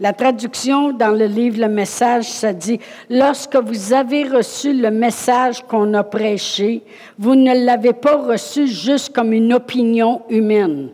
La 0.00 0.12
traduction 0.12 0.92
dans 0.92 1.16
le 1.16 1.26
livre 1.26 1.60
Le 1.60 1.68
Message, 1.68 2.24
ça 2.24 2.52
dit, 2.52 2.80
lorsque 3.08 3.56
vous 3.56 3.92
avez 3.92 4.24
reçu 4.24 4.72
le 4.72 4.90
message 4.90 5.62
qu'on 5.62 5.94
a 5.94 6.02
prêché, 6.02 6.82
vous 7.18 7.34
ne 7.34 7.64
l'avez 7.64 7.92
pas 7.92 8.16
reçu 8.16 8.66
juste 8.66 9.14
comme 9.14 9.32
une 9.32 9.52
opinion 9.52 10.22
humaine. 10.28 10.88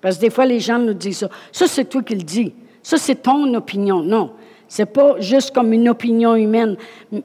Parce 0.00 0.16
que 0.16 0.22
des 0.22 0.30
fois, 0.30 0.46
les 0.46 0.60
gens 0.60 0.78
nous 0.78 0.94
disent 0.94 1.18
ça. 1.18 1.28
Ça, 1.52 1.66
c'est 1.66 1.84
toi 1.84 2.02
qui 2.02 2.14
le 2.14 2.22
dis. 2.22 2.54
Ça, 2.82 2.96
c'est 2.96 3.16
ton 3.16 3.52
opinion. 3.54 4.02
Non. 4.02 4.30
C'est 4.68 4.86
pas 4.86 5.20
juste 5.20 5.54
comme 5.54 5.72
une 5.72 5.88
opinion 5.88 6.34
humaine, 6.34 6.76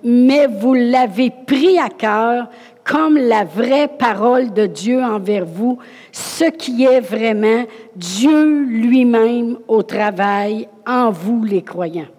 mais 0.03 0.47
vous 0.47 0.75
l'avez 0.75 1.31
pris 1.47 1.79
à 1.79 1.89
cœur 1.89 2.47
comme 2.83 3.17
la 3.17 3.43
vraie 3.43 3.87
parole 3.87 4.53
de 4.53 4.65
Dieu 4.65 5.01
envers 5.03 5.45
vous, 5.45 5.77
ce 6.11 6.45
qui 6.45 6.83
est 6.85 6.99
vraiment 6.99 7.65
Dieu 7.95 8.63
lui-même 8.63 9.57
au 9.67 9.83
travail 9.83 10.67
en 10.87 11.11
vous 11.11 11.43
les 11.43 11.61
croyants. 11.61 12.09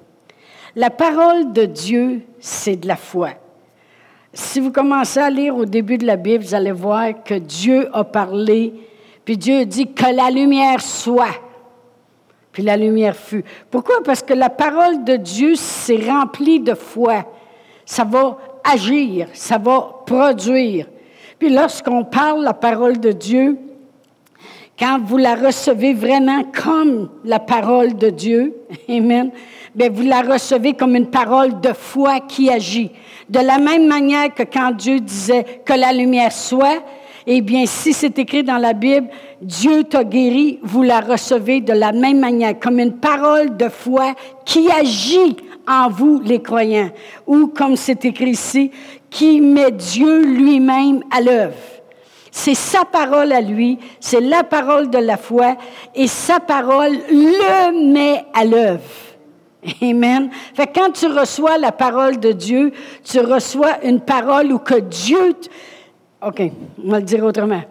La 0.75 0.91
parole 0.91 1.53
de 1.53 1.65
Dieu, 1.65 2.23
c'est 2.41 2.77
de 2.77 2.89
la 2.89 2.97
foi. 2.97 3.31
Si 4.33 4.61
vous 4.61 4.73
commencez 4.73 5.21
à 5.21 5.29
lire 5.29 5.57
au 5.57 5.67
début 5.67 5.99
de 5.99 6.07
la 6.07 6.17
Bible, 6.17 6.43
vous 6.43 6.55
allez 6.55 6.73
voir 6.73 7.23
que 7.23 7.35
Dieu 7.35 7.89
a 7.93 8.05
parlé, 8.05 8.73
puis 9.25 9.37
Dieu 9.37 9.67
dit 9.67 9.93
que 9.93 10.15
la 10.15 10.31
lumière 10.31 10.81
soit. 10.81 11.35
Puis 12.53 12.63
la 12.63 12.77
lumière 12.77 13.17
fut. 13.17 13.45
Pourquoi? 13.71 13.97
Parce 14.05 14.23
que 14.23 14.35
la 14.35 14.51
parole 14.51 15.05
de 15.05 15.17
Dieu 15.17 15.55
s'est 15.55 16.01
remplie 16.09 16.61
de 16.61 16.75
foi. 16.75 17.25
Ça 17.85 18.05
va 18.05 18.39
agir, 18.65 19.29
ça 19.33 19.59
va 19.59 20.03
produire. 20.07 20.87
Puis 21.39 21.51
lorsqu'on 21.51 22.05
parle 22.05 22.45
la 22.45 22.55
parole 22.55 23.01
de 23.01 23.13
Dieu, 23.13 23.59
quand 24.79 25.01
vous 25.05 25.17
la 25.17 25.35
recevez 25.35 25.93
vraiment 25.93 26.45
comme 26.45 27.09
la 27.25 27.39
parole 27.39 27.95
de 27.95 28.11
Dieu, 28.11 28.55
Amen, 28.89 29.31
bien, 29.75 29.91
vous 29.91 30.03
la 30.03 30.23
recevez 30.23 30.75
comme 30.75 30.97
une 30.97 31.11
parole 31.11 31.61
de 31.61 31.73
foi 31.73 32.21
qui 32.21 32.51
agit. 32.51 32.91
De 33.29 33.41
la 33.41 33.59
même 33.59 33.87
manière 33.87 34.35
que 34.35 34.43
quand 34.43 34.73
Dieu 34.73 35.01
disait 35.01 35.63
que 35.65 35.73
la 35.73 35.93
lumière 35.93 36.33
soit, 36.33 36.83
eh 37.27 37.41
bien, 37.41 37.67
si 37.67 37.93
c'est 37.93 38.19
écrit 38.19 38.43
dans 38.43 38.59
la 38.59 38.73
Bible, 38.73 39.09
Dieu 39.41 39.85
t'a 39.85 40.05
guéri, 40.05 40.59
vous 40.63 40.83
la 40.83 41.01
recevez 41.01 41.61
de 41.61 41.73
la 41.73 41.93
même 41.93 42.19
manière, 42.19 42.59
comme 42.59 42.79
une 42.79 42.95
parole 42.95 43.57
de 43.57 43.69
foi 43.69 44.15
qui 44.45 44.71
agit 44.71 45.37
en 45.69 45.89
vous, 45.89 46.21
les 46.21 46.43
croyants. 46.43 46.91
Ou, 47.27 47.49
comme 47.49 47.77
c'est 47.77 48.05
écrit 48.05 48.31
ici, 48.31 48.71
qui 49.11 49.41
met 49.41 49.71
Dieu 49.71 50.25
lui-même 50.25 51.03
à 51.11 51.21
l'œuvre. 51.21 51.55
C'est 52.31 52.55
sa 52.55 52.85
parole 52.87 53.31
à 53.33 53.43
lui, 53.43 53.79
c'est 54.01 54.21
la 54.21 54.43
parole 54.43 54.89
de 54.89 54.99
la 54.99 55.19
foi, 55.19 55.57
et 55.95 56.07
sa 56.07 56.41
parole 56.41 56.93
le 57.11 57.93
met 57.93 58.25
à 58.33 58.45
l'œuvre. 58.45 58.81
Amen. 59.83 60.31
Fait 60.55 60.67
quand 60.67 60.91
tu 60.91 61.07
reçois 61.07 61.59
la 61.59 61.73
parole 61.73 62.19
de 62.19 62.33
Dieu, 62.33 62.73
tu 63.05 63.21
reçois 63.21 63.85
une 63.85 64.01
parole 64.01 64.51
où 64.51 64.59
que 64.59 64.81
Dieu, 64.81 65.35
OK, 66.27 66.43
on 66.85 66.91
va 66.91 66.99
le 66.99 67.05
dire 67.05 67.23
autrement. 67.23 67.63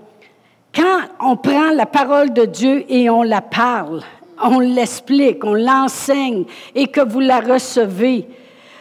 Quand 0.73 1.01
on 1.19 1.35
prend 1.35 1.71
la 1.71 1.85
parole 1.85 2.31
de 2.31 2.45
Dieu 2.45 2.85
et 2.87 3.09
on 3.09 3.23
la 3.23 3.41
parle, 3.41 4.03
on 4.43 4.59
l'explique, 4.59 5.43
on 5.43 5.53
l'enseigne 5.53 6.45
et 6.75 6.87
que 6.87 7.01
vous 7.01 7.19
la 7.19 7.39
recevez, 7.39 8.27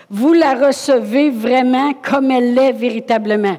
vous 0.08 0.32
la 0.32 0.54
recevez 0.54 1.30
vraiment 1.30 1.92
comme 1.94 2.30
elle 2.30 2.54
l'est 2.54 2.72
véritablement. 2.72 3.58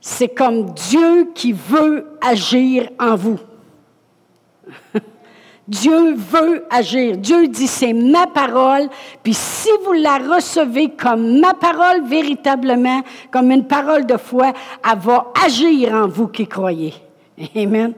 C'est 0.00 0.28
comme 0.28 0.72
Dieu 0.72 1.30
qui 1.34 1.52
veut 1.52 2.18
agir 2.20 2.88
en 2.98 3.14
vous. 3.14 3.38
Dieu 5.68 6.14
veut 6.14 6.64
agir. 6.70 7.16
Dieu 7.16 7.46
dit, 7.46 7.68
c'est 7.68 7.92
ma 7.92 8.26
parole. 8.26 8.88
Puis 9.22 9.34
si 9.34 9.68
vous 9.84 9.92
la 9.92 10.18
recevez 10.18 10.90
comme 10.90 11.38
ma 11.38 11.54
parole 11.54 12.02
véritablement, 12.04 13.02
comme 13.30 13.52
une 13.52 13.66
parole 13.66 14.04
de 14.04 14.16
foi, 14.16 14.52
elle 14.84 14.98
va 14.98 15.32
agir 15.44 15.94
en 15.94 16.08
vous 16.08 16.28
qui 16.28 16.48
croyez. 16.48 16.94
Amen. 17.56 17.94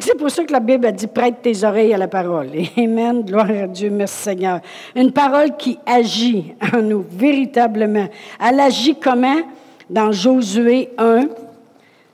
C'est 0.00 0.16
pour 0.16 0.30
ça 0.30 0.44
que 0.44 0.52
la 0.52 0.60
Bible 0.60 0.86
a 0.86 0.92
dit 0.92 1.06
prête 1.06 1.42
tes 1.42 1.64
oreilles 1.64 1.94
à 1.94 1.98
la 1.98 2.08
parole. 2.08 2.50
Amen. 2.76 3.22
Gloire 3.22 3.50
à 3.50 3.66
Dieu. 3.66 3.90
Merci 3.90 4.22
Seigneur. 4.22 4.60
Une 4.94 5.12
parole 5.12 5.56
qui 5.56 5.78
agit 5.86 6.54
en 6.72 6.82
nous 6.82 7.04
véritablement. 7.10 8.08
Elle 8.40 8.60
agit 8.60 8.96
comment? 8.96 9.42
Dans 9.88 10.10
Josué 10.10 10.90
1, 10.98 11.28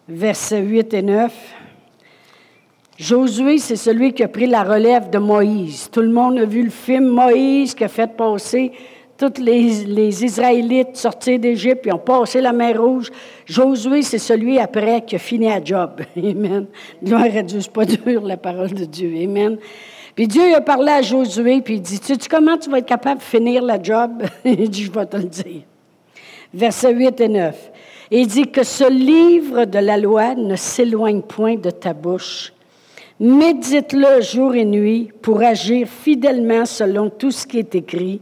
versets 0.09 0.61
8 0.61 0.95
et 0.95 1.03
9. 1.03 1.33
Josué, 2.99 3.57
c'est 3.59 3.77
celui 3.77 4.13
qui 4.13 4.23
a 4.23 4.29
pris 4.29 4.47
la 4.47 4.63
relève 4.63 5.09
de 5.09 5.19
Moïse. 5.19 5.89
Tout 5.91 6.03
le 6.03 6.11
monde 6.11 6.39
a 6.39 6.45
vu 6.45 6.63
le 6.63 6.71
film 6.71 7.07
Moïse 7.07 7.75
qui 7.75 7.85
a 7.85 7.89
fait 7.89 8.15
passer 8.15 8.73
tous 9.31 9.41
les, 9.41 10.25
Israélites 10.25 10.97
sortir 10.97 11.39
d'Égypte, 11.39 11.87
et 11.87 11.93
ont 11.93 11.99
passé 11.99 12.41
la 12.41 12.53
mer 12.53 12.81
Rouge. 12.83 13.11
Josué, 13.47 14.03
c'est 14.03 14.19
celui 14.19 14.59
après 14.59 15.03
qui 15.03 15.15
a 15.15 15.19
fini 15.19 15.49
à 15.49 15.63
job. 15.63 16.01
Amen. 16.17 16.67
Gloire 17.03 17.37
à 17.37 17.43
Dieu, 17.43 17.61
c'est 17.61 17.73
pas 17.73 17.85
dur 17.85 18.23
la 18.23 18.37
parole 18.37 18.73
de 18.73 18.85
Dieu. 18.85 19.13
Amen. 19.23 19.59
Puis 20.17 20.27
Dieu 20.27 20.55
a 20.55 20.61
parlé 20.61 20.91
à 20.91 21.03
Josué, 21.03 21.61
puis 21.63 21.75
il 21.75 21.83
dit, 21.83 22.01
tu 22.01 22.15
sais 22.15 22.29
comment 22.29 22.59
tu 22.59 22.69
vas 22.69 22.79
être 22.79 22.87
capable 22.87 23.21
de 23.21 23.25
finir 23.25 23.63
la 23.63 23.81
job? 23.81 24.25
il 24.45 24.69
dit, 24.69 24.85
je 24.85 24.91
vais 24.91 25.07
te 25.07 25.17
le 25.17 25.25
dire. 25.25 25.63
Versets 26.53 26.93
8 26.93 27.21
et 27.21 27.29
9. 27.29 27.71
Il 28.11 28.27
dit 28.27 28.51
que 28.51 28.65
ce 28.65 28.91
livre 28.91 29.65
de 29.65 29.79
la 29.79 29.97
loi 29.97 30.35
ne 30.35 30.57
s'éloigne 30.57 31.23
point 31.23 31.55
de 31.57 31.71
ta 31.71 31.95
bouche. 31.95 32.53
Médite-le 33.21 34.21
jour 34.21 34.55
et 34.55 34.65
nuit 34.65 35.11
pour 35.23 35.41
agir 35.43 35.87
fidèlement 35.87 36.67
selon 36.67 37.09
tout 37.09 37.31
ce 37.31 37.47
qui 37.47 37.61
est 37.61 37.75
écrit 37.75 38.21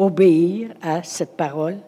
obéir 0.00 0.70
à 0.82 1.02
cette 1.02 1.36
parole. 1.36 1.78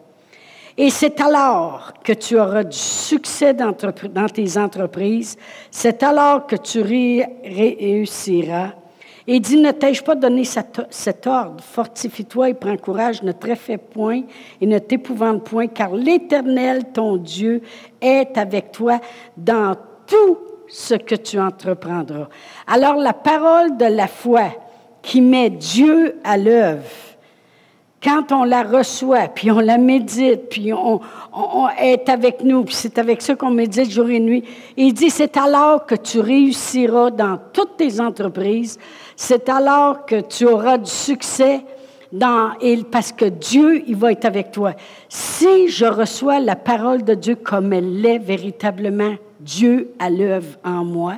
Et 0.77 0.89
c'est 0.89 1.19
alors 1.19 1.93
que 2.03 2.13
tu 2.13 2.39
auras 2.39 2.63
du 2.63 2.77
succès 2.77 3.53
dans 3.53 3.73
tes 3.73 4.57
entreprises, 4.57 5.37
c'est 5.69 6.01
alors 6.01 6.47
que 6.47 6.55
tu 6.55 6.81
réussiras. 6.81 8.69
Et 9.27 9.39
dit, 9.39 9.57
ne 9.57 9.71
t'ai-je 9.71 10.01
pas 10.01 10.15
donné 10.15 10.43
cet 10.43 11.27
ordre, 11.27 11.63
fortifie-toi 11.63 12.49
et 12.49 12.53
prends 12.55 12.75
courage, 12.77 13.21
ne 13.21 13.31
te 13.31 13.53
fais 13.53 13.77
point 13.77 14.23
et 14.59 14.65
ne 14.65 14.79
t'épouvante 14.79 15.43
point, 15.43 15.67
car 15.67 15.93
l'Éternel, 15.93 16.85
ton 16.91 17.17
Dieu, 17.17 17.61
est 18.01 18.35
avec 18.37 18.71
toi 18.71 18.99
dans 19.37 19.75
tout 20.07 20.39
ce 20.67 20.95
que 20.95 21.15
tu 21.15 21.39
entreprendras. 21.39 22.29
Alors 22.65 22.95
la 22.95 23.13
parole 23.13 23.77
de 23.77 23.85
la 23.85 24.07
foi 24.07 24.45
qui 25.03 25.21
met 25.21 25.51
Dieu 25.51 26.19
à 26.23 26.37
l'œuvre, 26.37 26.81
quand 28.03 28.31
on 28.31 28.43
la 28.43 28.63
reçoit, 28.63 29.27
puis 29.27 29.51
on 29.51 29.59
la 29.59 29.77
médite, 29.77 30.49
puis 30.49 30.73
on, 30.73 30.99
est 31.79 32.09
avec 32.09 32.43
nous, 32.43 32.63
puis 32.63 32.73
c'est 32.73 32.97
avec 32.97 33.21
ça 33.21 33.35
qu'on 33.35 33.51
médite 33.51 33.91
jour 33.91 34.09
et 34.09 34.19
nuit, 34.19 34.43
il 34.75 34.93
dit, 34.93 35.11
c'est 35.11 35.37
alors 35.37 35.85
que 35.85 35.95
tu 35.95 36.19
réussiras 36.19 37.11
dans 37.11 37.37
toutes 37.53 37.77
tes 37.77 37.99
entreprises, 37.99 38.79
c'est 39.15 39.49
alors 39.49 40.05
que 40.05 40.21
tu 40.21 40.47
auras 40.47 40.79
du 40.79 40.89
succès 40.89 41.61
dans, 42.11 42.53
parce 42.91 43.11
que 43.11 43.25
Dieu, 43.25 43.83
il 43.87 43.95
va 43.95 44.11
être 44.11 44.25
avec 44.25 44.51
toi. 44.51 44.73
Si 45.07 45.69
je 45.69 45.85
reçois 45.85 46.39
la 46.39 46.55
parole 46.55 47.03
de 47.03 47.13
Dieu 47.13 47.35
comme 47.35 47.71
elle 47.71 48.01
l'est 48.01 48.17
véritablement, 48.17 49.15
Dieu 49.39 49.93
à 49.99 50.09
l'œuvre 50.09 50.57
en 50.65 50.83
moi, 50.83 51.17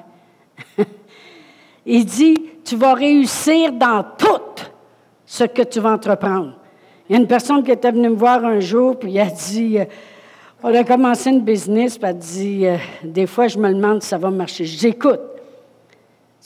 il 1.85 2.05
dit, 2.05 2.35
tu 2.65 2.75
vas 2.75 2.93
réussir 2.93 3.71
dans 3.71 4.03
tout 4.17 4.65
ce 5.25 5.45
que 5.45 5.63
tu 5.63 5.79
vas 5.79 5.93
entreprendre. 5.93 6.53
Il 7.09 7.13
y 7.13 7.15
a 7.17 7.21
une 7.21 7.27
personne 7.27 7.63
qui 7.63 7.71
était 7.71 7.91
venue 7.91 8.09
me 8.09 8.15
voir 8.15 8.45
un 8.45 8.59
jour, 8.59 8.97
puis 8.97 9.17
elle 9.17 9.27
a 9.27 9.31
dit, 9.31 9.77
euh, 9.77 9.85
on 10.63 10.73
a 10.73 10.83
commencé 10.85 11.29
une 11.29 11.41
business, 11.41 11.97
puis 11.97 12.09
elle 12.09 12.15
a 12.15 12.19
dit, 12.19 12.65
euh, 12.65 12.77
des 13.03 13.27
fois, 13.27 13.47
je 13.47 13.57
me 13.57 13.73
demande 13.73 14.01
si 14.01 14.09
ça 14.09 14.17
va 14.17 14.29
marcher. 14.29 14.63
Je 14.63 14.77
dis, 14.77 14.87
écoute, 14.87 15.19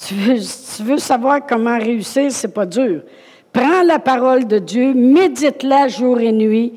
tu 0.06 0.14
veux, 0.84 0.98
savoir 0.98 1.46
comment 1.48 1.78
réussir, 1.78 2.32
c'est 2.32 2.54
pas 2.54 2.66
dur. 2.66 3.02
Prends 3.54 3.84
la 3.84 4.00
parole 4.00 4.46
de 4.46 4.60
Dieu, 4.60 4.94
médite-la 4.94 5.88
jour 5.88 6.20
et 6.20 6.32
nuit, 6.32 6.74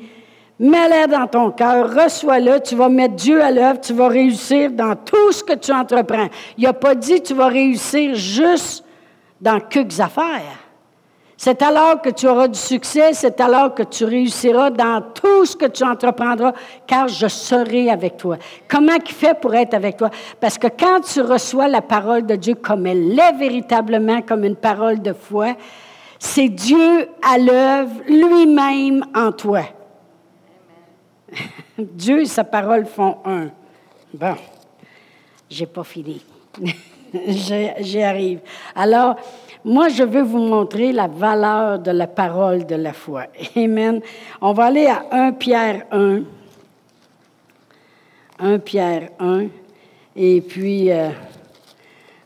mets-la 0.59 1.07
dans 1.07 1.27
ton 1.27 1.51
cœur, 1.51 1.91
reçois-la, 1.93 2.59
tu 2.59 2.75
vas 2.75 2.89
mettre 2.89 3.15
Dieu 3.15 3.41
à 3.41 3.51
l'œuvre, 3.51 3.79
tu 3.79 3.93
vas 3.93 4.07
réussir 4.07 4.71
dans 4.71 4.95
tout 4.95 5.31
ce 5.31 5.43
que 5.43 5.53
tu 5.53 5.71
entreprends. 5.71 6.27
Il 6.57 6.63
n'a 6.63 6.73
pas 6.73 6.95
dit 6.95 7.21
tu 7.21 7.33
vas 7.33 7.47
réussir 7.47 8.15
juste 8.15 8.83
dans 9.39 9.59
quelques 9.59 9.99
affaires. 9.99 10.60
C'est 11.43 11.63
alors 11.63 11.99
que 12.03 12.09
tu 12.09 12.27
auras 12.27 12.47
du 12.47 12.59
succès, 12.59 13.13
c'est 13.13 13.41
alors 13.41 13.73
que 13.73 13.81
tu 13.81 14.05
réussiras 14.05 14.69
dans 14.69 15.01
tout 15.01 15.43
ce 15.43 15.55
que 15.55 15.65
tu 15.65 15.83
entreprendras, 15.83 16.53
car 16.85 17.07
je 17.07 17.25
serai 17.27 17.89
avec 17.89 18.17
toi. 18.17 18.37
Comment 18.67 18.93
il 19.03 19.11
fait 19.11 19.33
pour 19.41 19.55
être 19.55 19.73
avec 19.73 19.97
toi? 19.97 20.11
Parce 20.39 20.59
que 20.59 20.67
quand 20.67 21.01
tu 21.01 21.19
reçois 21.19 21.67
la 21.67 21.81
parole 21.81 22.27
de 22.27 22.35
Dieu 22.35 22.53
comme 22.53 22.85
elle 22.85 23.19
est 23.19 23.31
véritablement, 23.31 24.21
comme 24.21 24.43
une 24.43 24.55
parole 24.55 25.01
de 25.01 25.13
foi, 25.13 25.55
c'est 26.19 26.47
Dieu 26.47 27.09
à 27.23 27.39
l'œuvre 27.39 28.03
lui-même 28.07 29.03
en 29.15 29.31
toi. 29.31 29.63
Dieu 31.79 32.21
et 32.21 32.25
sa 32.27 32.43
parole 32.43 32.85
font 32.85 33.17
un. 33.25 33.47
Bon, 34.13 34.35
j'ai 35.49 35.65
pas 35.65 35.83
fini. 35.83 36.23
J'y 37.27 38.03
arrive. 38.03 38.39
Alors, 38.75 39.15
moi, 39.63 39.89
je 39.89 40.03
veux 40.03 40.23
vous 40.23 40.39
montrer 40.39 40.91
la 40.91 41.07
valeur 41.07 41.79
de 41.79 41.91
la 41.91 42.07
parole 42.07 42.65
de 42.65 42.75
la 42.75 42.93
foi. 42.93 43.27
Amen. 43.55 44.01
On 44.41 44.53
va 44.53 44.65
aller 44.65 44.87
à 44.87 45.05
1 45.11 45.33
Pierre 45.33 45.85
1. 45.91 46.21
1 48.39 48.59
Pierre 48.59 49.09
1. 49.19 49.45
Et 50.15 50.41
puis, 50.41 50.91
euh, 50.91 51.09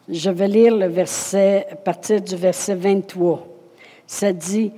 je 0.07 0.29
vais 0.29 0.47
lire 0.47 0.75
le 0.75 0.87
verset, 0.87 1.67
à 1.71 1.75
partir 1.75 2.21
du 2.21 2.35
verset 2.35 2.75
23. 2.75 3.45
Ça 4.07 4.31
dit, 4.31 4.71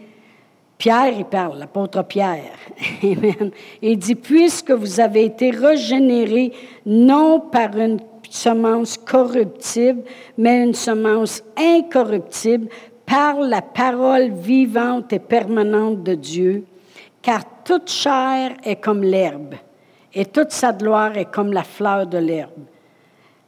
Pierre, 0.77 1.13
il 1.15 1.25
parle, 1.25 1.59
l'apôtre 1.59 2.03
Pierre. 2.03 2.57
Amen. 3.03 3.51
Il 3.81 3.99
dit, 3.99 4.15
puisque 4.15 4.71
vous 4.71 4.99
avez 4.99 5.25
été 5.25 5.51
régénérés 5.51 6.53
non 6.85 7.39
par 7.39 7.77
une 7.77 7.99
semence 8.29 8.97
corruptible, 8.97 10.03
mais 10.37 10.63
une 10.63 10.73
semence 10.73 11.43
incorruptible 11.57 12.69
par 13.05 13.39
la 13.39 13.61
parole 13.61 14.31
vivante 14.31 15.13
et 15.13 15.19
permanente 15.19 16.03
de 16.03 16.13
Dieu, 16.13 16.65
car 17.21 17.41
toute 17.63 17.89
chair 17.89 18.51
est 18.63 18.77
comme 18.77 19.01
l'herbe, 19.01 19.55
et 20.13 20.25
toute 20.25 20.51
sa 20.51 20.73
gloire 20.73 21.17
est 21.17 21.31
comme 21.31 21.53
la 21.53 21.63
fleur 21.63 22.05
de 22.05 22.17
l'herbe. 22.17 22.65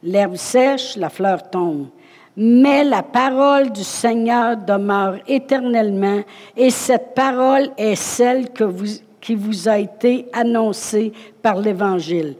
L'herbe 0.02 0.36
sèche, 0.36 0.96
la 0.96 1.10
fleur 1.10 1.50
tombe, 1.50 1.88
mais 2.36 2.84
la 2.84 3.02
parole 3.02 3.70
du 3.70 3.84
Seigneur 3.84 4.56
demeure 4.56 5.16
éternellement, 5.26 6.22
et 6.56 6.70
cette 6.70 7.14
parole 7.14 7.70
est 7.76 7.96
celle 7.96 8.50
que 8.50 8.64
qui 9.20 9.34
vous 9.34 9.68
a 9.68 9.78
été 9.78 10.26
annoncée 10.32 11.12
par 11.42 11.56
l'Évangile. 11.56 12.36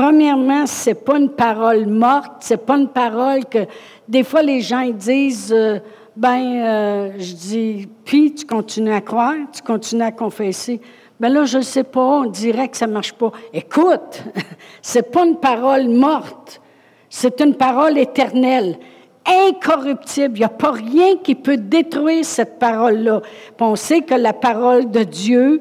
Premièrement, 0.00 0.64
c'est 0.64 0.94
pas 0.94 1.18
une 1.18 1.28
parole 1.28 1.84
morte, 1.84 2.36
c'est 2.40 2.64
pas 2.64 2.78
une 2.78 2.88
parole 2.88 3.44
que 3.44 3.66
des 4.08 4.24
fois 4.24 4.40
les 4.40 4.62
gens 4.62 4.88
disent 4.88 5.52
euh, 5.54 5.78
ben 6.16 6.40
euh, 6.40 7.10
je 7.18 7.34
dis 7.34 7.88
puis 8.06 8.32
tu 8.32 8.46
continues 8.46 8.94
à 8.94 9.02
croire, 9.02 9.34
tu 9.52 9.60
continues 9.60 10.04
à 10.04 10.10
confesser. 10.10 10.80
Ben 11.20 11.28
là 11.30 11.44
je 11.44 11.60
sais 11.60 11.84
pas, 11.84 12.00
on 12.00 12.24
dirait 12.24 12.68
que 12.68 12.78
ça 12.78 12.86
marche 12.86 13.12
pas. 13.12 13.30
Écoute, 13.52 14.24
c'est 14.80 15.12
pas 15.12 15.26
une 15.26 15.36
parole 15.36 15.86
morte. 15.88 16.62
C'est 17.10 17.38
une 17.42 17.54
parole 17.54 17.98
éternelle, 17.98 18.78
incorruptible. 19.26 20.36
Il 20.36 20.38
n'y 20.38 20.46
a 20.46 20.48
pas 20.48 20.70
rien 20.70 21.18
qui 21.22 21.34
peut 21.34 21.58
détruire 21.58 22.24
cette 22.24 22.58
parole-là. 22.58 23.20
On 23.60 23.76
sait 23.76 24.00
que 24.00 24.14
la 24.14 24.32
parole 24.32 24.90
de 24.90 25.02
Dieu, 25.02 25.60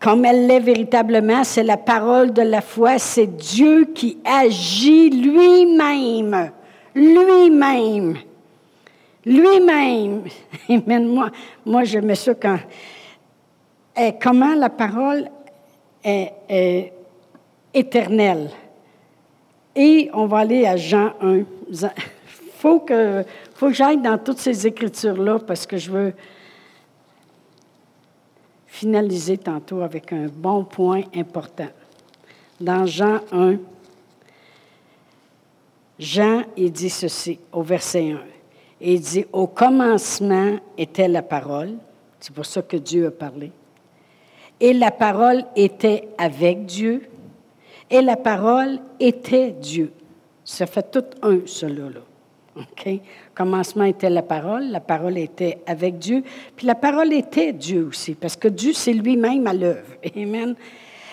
comme 0.00 0.24
elle 0.24 0.46
l'est 0.46 0.60
véritablement, 0.60 1.44
c'est 1.44 1.62
la 1.62 1.76
parole 1.76 2.32
de 2.32 2.40
la 2.40 2.62
foi, 2.62 2.98
c'est 2.98 3.26
Dieu 3.26 3.84
qui 3.94 4.18
agit 4.24 5.10
lui-même, 5.10 6.50
lui-même, 6.94 8.16
lui-même. 9.26 10.22
moi, 11.06 11.30
moi 11.66 11.84
j'aimais 11.84 12.14
ça 12.14 12.34
quand... 12.34 12.58
Et 13.94 14.14
comment 14.20 14.54
la 14.54 14.70
parole 14.70 15.28
est, 16.02 16.92
éternelle? 17.74 18.48
Et 19.76 20.10
on 20.14 20.26
va 20.26 20.38
aller 20.38 20.64
à 20.64 20.76
Jean 20.76 21.12
1. 21.20 21.34
Il 21.36 21.46
faut 22.58 22.80
que, 22.80 23.22
faut 23.54 23.66
que 23.68 23.74
j'aille 23.74 23.98
dans 23.98 24.16
toutes 24.16 24.38
ces 24.38 24.66
écritures-là 24.66 25.40
parce 25.46 25.66
que 25.66 25.76
je 25.76 25.90
veux 25.90 26.14
finaliser 28.70 29.36
tantôt 29.36 29.82
avec 29.82 30.12
un 30.12 30.28
bon 30.28 30.64
point 30.64 31.02
important. 31.14 31.68
Dans 32.60 32.86
Jean 32.86 33.18
1, 33.32 33.56
Jean, 35.98 36.44
il 36.56 36.70
dit 36.70 36.88
ceci 36.88 37.38
au 37.52 37.62
verset 37.62 38.12
1. 38.12 38.20
Il 38.80 39.00
dit, 39.00 39.26
au 39.32 39.48
commencement 39.48 40.56
était 40.78 41.08
la 41.08 41.20
parole, 41.20 41.74
c'est 42.20 42.32
pour 42.32 42.46
ça 42.46 42.62
que 42.62 42.76
Dieu 42.76 43.08
a 43.08 43.10
parlé, 43.10 43.50
et 44.58 44.72
la 44.72 44.90
parole 44.90 45.44
était 45.56 46.08
avec 46.16 46.64
Dieu, 46.64 47.10
et 47.90 48.00
la 48.00 48.16
parole 48.16 48.78
était 48.98 49.50
Dieu. 49.50 49.92
Ça 50.44 50.66
fait 50.66 50.90
tout 50.90 51.04
un, 51.22 51.40
cela. 51.44 51.90
Là. 52.56 52.62
OK? 52.62 53.00
Commencement 53.34 53.84
était 53.84 54.10
la 54.10 54.22
parole, 54.22 54.70
la 54.70 54.80
parole 54.80 55.18
était 55.18 55.58
avec 55.66 55.98
Dieu, 55.98 56.22
puis 56.56 56.66
la 56.66 56.74
parole 56.74 57.12
était 57.12 57.52
Dieu 57.52 57.86
aussi, 57.88 58.14
parce 58.14 58.36
que 58.36 58.48
Dieu, 58.48 58.72
c'est 58.74 58.92
lui-même 58.92 59.46
à 59.46 59.54
l'œuvre. 59.54 59.96
Amen. 60.16 60.54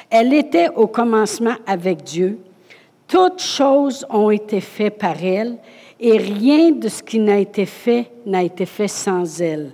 Elle 0.09 0.33
était 0.33 0.69
au 0.69 0.87
commencement 0.87 1.55
avec 1.65 2.03
Dieu. 2.03 2.39
Toutes 3.07 3.41
choses 3.41 4.05
ont 4.09 4.31
été 4.31 4.59
faites 4.61 4.97
par 4.97 5.23
elle, 5.23 5.57
et 5.99 6.17
rien 6.17 6.71
de 6.71 6.89
ce 6.89 7.01
qui 7.01 7.19
n'a 7.19 7.39
été 7.39 7.65
fait 7.65 8.11
n'a 8.25 8.43
été 8.43 8.65
fait 8.65 8.87
sans 8.87 9.41
elle. 9.41 9.71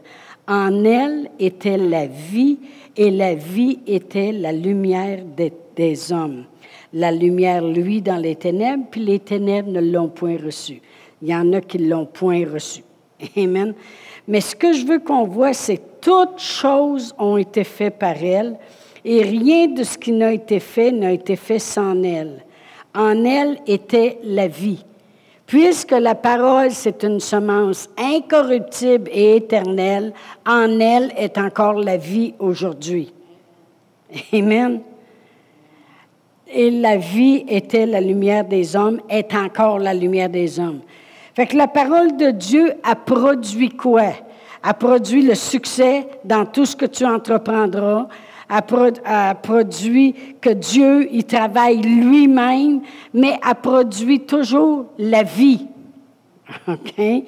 En 0.47 0.83
elle 0.83 1.29
était 1.39 1.77
la 1.77 2.05
vie, 2.05 2.59
et 2.95 3.09
la 3.09 3.33
vie 3.33 3.79
était 3.87 4.31
la 4.31 4.51
lumière 4.51 5.23
des, 5.23 5.51
des 5.75 6.11
hommes. 6.11 6.45
La 6.93 7.11
lumière, 7.11 7.65
lui, 7.65 8.01
dans 8.01 8.17
les 8.17 8.35
ténèbres, 8.35 8.85
puis 8.91 9.01
les 9.01 9.19
ténèbres 9.19 9.71
ne 9.71 9.81
l'ont 9.81 10.09
point 10.09 10.37
reçue. 10.37 10.81
Il 11.23 11.29
y 11.29 11.35
en 11.35 11.53
a 11.53 11.61
qui 11.61 11.79
ne 11.79 11.89
l'ont 11.89 12.05
point 12.05 12.43
reçu. 12.45 12.83
Amen. 13.37 13.73
Mais 14.27 14.41
ce 14.41 14.53
que 14.53 14.73
je 14.73 14.85
veux 14.85 14.99
qu'on 14.99 15.23
voit, 15.23 15.53
c'est 15.53 16.01
toutes 16.01 16.37
choses 16.37 17.15
ont 17.17 17.37
été 17.37 17.63
faites 17.63 17.97
par 17.97 18.21
elle 18.21 18.57
et 19.05 19.21
rien 19.21 19.67
de 19.67 19.83
ce 19.83 19.97
qui 19.97 20.11
n'a 20.11 20.33
été 20.33 20.59
fait 20.59 20.91
n'a 20.91 21.13
été 21.13 21.37
fait 21.37 21.59
sans 21.59 22.03
elle. 22.03 22.43
En 22.93 23.23
elle 23.23 23.57
était 23.67 24.19
la 24.25 24.49
vie. 24.49 24.83
Puisque 25.47 25.91
la 25.91 26.13
parole, 26.13 26.71
c'est 26.71 27.03
une 27.03 27.21
semence 27.21 27.89
incorruptible 27.97 29.09
et 29.13 29.37
éternelle, 29.37 30.11
en 30.45 30.77
elle 30.81 31.13
est 31.15 31.37
encore 31.37 31.75
la 31.75 31.95
vie 31.95 32.33
aujourd'hui. 32.39 33.13
Amen. 34.33 34.81
Et 36.53 36.69
la 36.69 36.97
vie 36.97 37.45
était 37.47 37.85
la 37.85 38.01
lumière 38.01 38.43
des 38.43 38.75
hommes, 38.75 38.99
est 39.09 39.33
encore 39.33 39.79
la 39.79 39.93
lumière 39.93 40.29
des 40.29 40.59
hommes. 40.59 40.81
Fait 41.35 41.47
que 41.47 41.57
la 41.57 41.67
parole 41.67 42.15
de 42.15 42.31
Dieu 42.31 42.73
a 42.83 42.95
produit 42.95 43.69
quoi? 43.69 44.13
A 44.61 44.73
produit 44.73 45.23
le 45.23 45.35
succès 45.35 46.07
dans 46.23 46.45
tout 46.45 46.65
ce 46.65 46.75
que 46.75 46.85
tu 46.85 47.05
entreprendras, 47.05 48.07
a, 48.49 49.35
produit 49.35 50.15
que 50.39 50.51
Dieu 50.51 51.13
y 51.13 51.23
travaille 51.23 51.81
lui-même, 51.81 52.81
mais 53.13 53.39
a 53.41 53.55
produit 53.55 54.21
toujours 54.21 54.85
la 54.97 55.23
vie. 55.23 55.65
OK? 56.67 56.93
Elle 56.97 57.25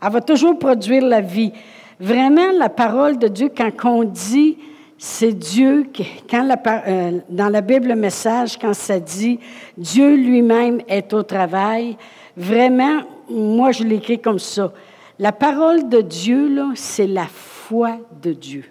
va 0.00 0.20
toujours 0.20 0.58
produire 0.58 1.04
la 1.04 1.20
vie. 1.20 1.52
Vraiment, 2.00 2.50
la 2.52 2.68
parole 2.68 3.18
de 3.18 3.28
Dieu, 3.28 3.50
quand 3.54 3.70
on 3.84 4.04
dit, 4.04 4.56
c'est 4.98 5.32
Dieu 5.32 5.86
qui, 5.92 6.06
quand 6.28 6.42
la, 6.42 6.60
euh, 6.88 7.18
dans 7.28 7.48
la 7.48 7.60
Bible, 7.60 7.88
le 7.88 7.96
message, 7.96 8.58
quand 8.58 8.74
ça 8.74 8.98
dit 8.98 9.38
Dieu 9.76 10.14
lui-même 10.16 10.80
est 10.88 11.12
au 11.12 11.22
travail, 11.22 11.96
vraiment, 12.36 13.02
moi, 13.28 13.72
je 13.72 13.84
l'écris 13.84 14.20
comme 14.20 14.38
ça. 14.38 14.72
La 15.18 15.32
parole 15.32 15.88
de 15.88 16.00
Dieu, 16.00 16.64
c'est 16.74 17.06
la 17.06 17.26
foi 17.26 17.98
de 18.22 18.32
Dieu. 18.32 18.64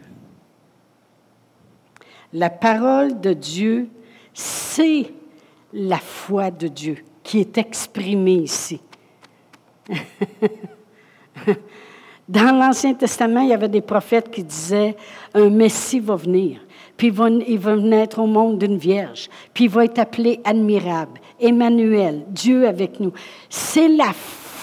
La 2.33 2.49
parole 2.49 3.19
de 3.19 3.33
Dieu, 3.33 3.89
c'est 4.33 5.11
la 5.73 5.97
foi 5.97 6.51
de 6.51 6.67
Dieu 6.67 6.97
qui 7.23 7.39
est 7.39 7.57
exprimée 7.57 8.35
ici. 8.35 8.81
Dans 12.29 12.57
l'Ancien 12.57 12.93
Testament, 12.93 13.41
il 13.41 13.49
y 13.49 13.53
avait 13.53 13.67
des 13.67 13.81
prophètes 13.81 14.31
qui 14.31 14.43
disaient, 14.43 14.95
un 15.33 15.49
Messie 15.49 15.99
va 15.99 16.15
venir, 16.15 16.61
puis 16.95 17.07
il 17.07 17.59
va, 17.59 17.75
naître 17.75 18.19
au 18.19 18.27
monde 18.27 18.57
d'une 18.57 18.77
vierge, 18.77 19.29
puis 19.53 19.65
il 19.65 19.69
va 19.69 19.83
être 19.85 19.99
appelé 19.99 20.39
admirable, 20.45 21.19
Emmanuel, 21.39 22.23
Dieu 22.29 22.67
avec 22.67 22.99
nous. 22.99 23.11
C'est 23.49 23.89
la 23.89 24.13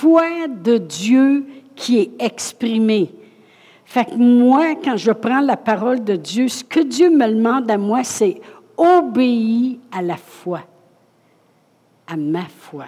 de 0.03 0.79
Dieu 0.79 1.47
qui 1.75 1.99
est 1.99 2.11
exprimée. 2.19 3.11
Fait 3.85 4.05
que 4.05 4.15
moi, 4.15 4.75
quand 4.77 4.97
je 4.97 5.13
prends 5.13 5.41
la 5.41 5.57
parole 5.57 6.05
de 6.05 6.17
Dieu, 6.17 6.49
ce 6.49 6.63
que 6.63 6.81
Dieu 6.81 7.11
me 7.11 7.27
demande 7.29 7.71
à 7.71 7.79
moi, 7.79 8.05
c'est 8.05 8.41
obéir 8.77 9.79
à 9.91 10.03
la 10.03 10.17
foi, 10.17 10.63
à 12.07 12.17
ma 12.17 12.45
foi. 12.45 12.87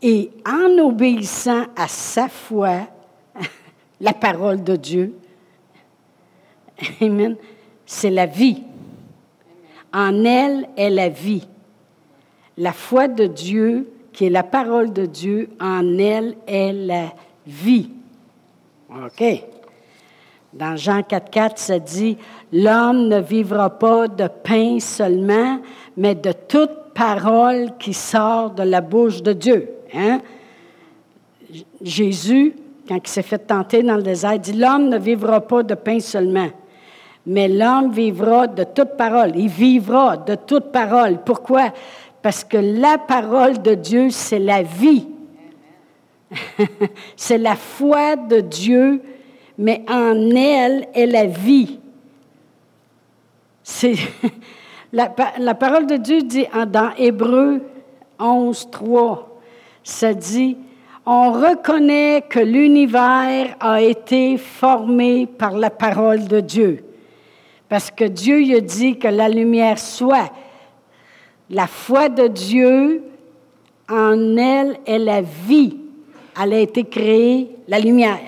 Et 0.00 0.30
en 0.46 0.78
obéissant 0.78 1.64
à 1.76 1.88
sa 1.88 2.28
foi, 2.28 2.86
la 4.00 4.12
parole 4.12 4.62
de 4.62 4.76
Dieu, 4.76 5.14
Amen, 7.00 7.36
c'est 7.84 8.10
la 8.10 8.26
vie. 8.26 8.62
En 9.92 10.24
elle 10.24 10.68
est 10.76 10.90
la 10.90 11.08
vie. 11.08 11.48
La 12.56 12.72
foi 12.72 13.08
de 13.08 13.26
Dieu 13.26 13.90
qui 14.18 14.24
est 14.24 14.30
la 14.30 14.42
parole 14.42 14.92
de 14.92 15.06
Dieu, 15.06 15.48
en 15.60 15.96
elle 15.96 16.34
est 16.48 16.72
la 16.72 17.12
vie. 17.46 17.88
OK. 18.90 19.44
Dans 20.52 20.74
Jean 20.74 21.04
4, 21.04 21.30
4, 21.30 21.56
ça 21.56 21.78
dit, 21.78 22.18
L'homme 22.52 23.06
ne 23.06 23.20
vivra 23.20 23.70
pas 23.70 24.08
de 24.08 24.26
pain 24.26 24.80
seulement, 24.80 25.60
mais 25.96 26.16
de 26.16 26.32
toute 26.32 26.92
parole 26.96 27.76
qui 27.78 27.94
sort 27.94 28.50
de 28.50 28.64
la 28.64 28.80
bouche 28.80 29.22
de 29.22 29.34
Dieu. 29.34 29.70
Hein? 29.94 30.20
Jésus, 31.80 32.56
quand 32.88 32.96
il 32.96 33.08
s'est 33.08 33.22
fait 33.22 33.38
tenter 33.38 33.84
dans 33.84 33.94
le 33.94 34.02
désert, 34.02 34.36
dit, 34.40 34.52
L'homme 34.52 34.88
ne 34.88 34.98
vivra 34.98 35.42
pas 35.42 35.62
de 35.62 35.76
pain 35.76 36.00
seulement, 36.00 36.48
mais 37.24 37.46
l'homme 37.46 37.92
vivra 37.92 38.48
de 38.48 38.64
toute 38.64 38.96
parole. 38.96 39.36
Il 39.36 39.48
vivra 39.48 40.16
de 40.16 40.34
toute 40.34 40.72
parole. 40.72 41.18
Pourquoi? 41.24 41.72
Parce 42.22 42.44
que 42.44 42.56
la 42.56 42.98
parole 42.98 43.62
de 43.62 43.74
Dieu, 43.74 44.10
c'est 44.10 44.38
la 44.38 44.62
vie. 44.62 45.06
c'est 47.16 47.38
la 47.38 47.56
foi 47.56 48.16
de 48.16 48.40
Dieu, 48.40 49.02
mais 49.56 49.84
en 49.88 50.30
elle 50.34 50.88
est 50.94 51.06
la 51.06 51.26
vie. 51.26 51.78
La, 54.90 55.54
parole 55.54 55.86
de 55.86 55.96
Dieu 55.96 56.22
dit 56.22 56.46
dans 56.68 56.92
Hébreu 56.96 57.60
11, 58.18 58.70
3, 58.70 59.38
ça 59.84 60.14
dit, 60.14 60.56
on 61.04 61.32
reconnaît 61.32 62.24
que 62.28 62.38
l'univers 62.38 63.54
a 63.60 63.82
été 63.82 64.38
formé 64.38 65.26
par 65.26 65.52
la 65.58 65.68
parole 65.68 66.26
de 66.26 66.40
Dieu. 66.40 66.84
Parce 67.68 67.90
que 67.90 68.04
Dieu 68.04 68.56
a 68.56 68.60
dit 68.60 68.98
que 68.98 69.08
la 69.08 69.28
lumière 69.28 69.78
soit. 69.78 70.32
La 71.50 71.66
foi 71.66 72.08
de 72.08 72.26
Dieu, 72.26 73.02
en 73.88 74.36
elle 74.36 74.78
est 74.86 74.98
la 74.98 75.22
vie. 75.22 75.76
Elle 76.40 76.52
a 76.52 76.58
été 76.60 76.84
créée, 76.84 77.50
la 77.66 77.78
lumière. 77.80 78.18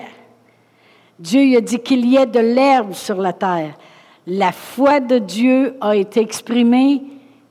Dieu 1.19 1.55
a 1.55 1.61
dit 1.61 1.79
qu'il 1.79 2.05
y 2.07 2.17
ait 2.17 2.25
de 2.25 2.39
l'herbe 2.39 2.93
sur 2.93 3.17
la 3.17 3.31
terre. 3.31 3.77
La 4.25 4.51
foi 4.51 4.99
de 4.99 5.19
Dieu 5.19 5.75
a 5.79 5.95
été 5.95 6.19
exprimée, 6.19 7.03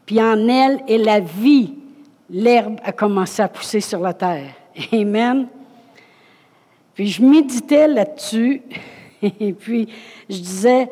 puis 0.06 0.20
en 0.20 0.48
elle 0.48 0.82
est 0.88 0.98
la 0.98 1.20
vie. 1.20 1.74
L'herbe 2.28 2.76
a 2.84 2.92
commencé 2.92 3.42
à 3.42 3.48
pousser 3.48 3.80
sur 3.80 4.00
la 4.00 4.12
terre. 4.12 4.50
Amen. 4.92 5.46
Puis 6.94 7.08
je 7.08 7.22
méditais 7.22 7.88
là-dessus, 7.88 8.62
et 9.22 9.52
puis 9.52 9.88
je 10.28 10.36
disais, 10.36 10.90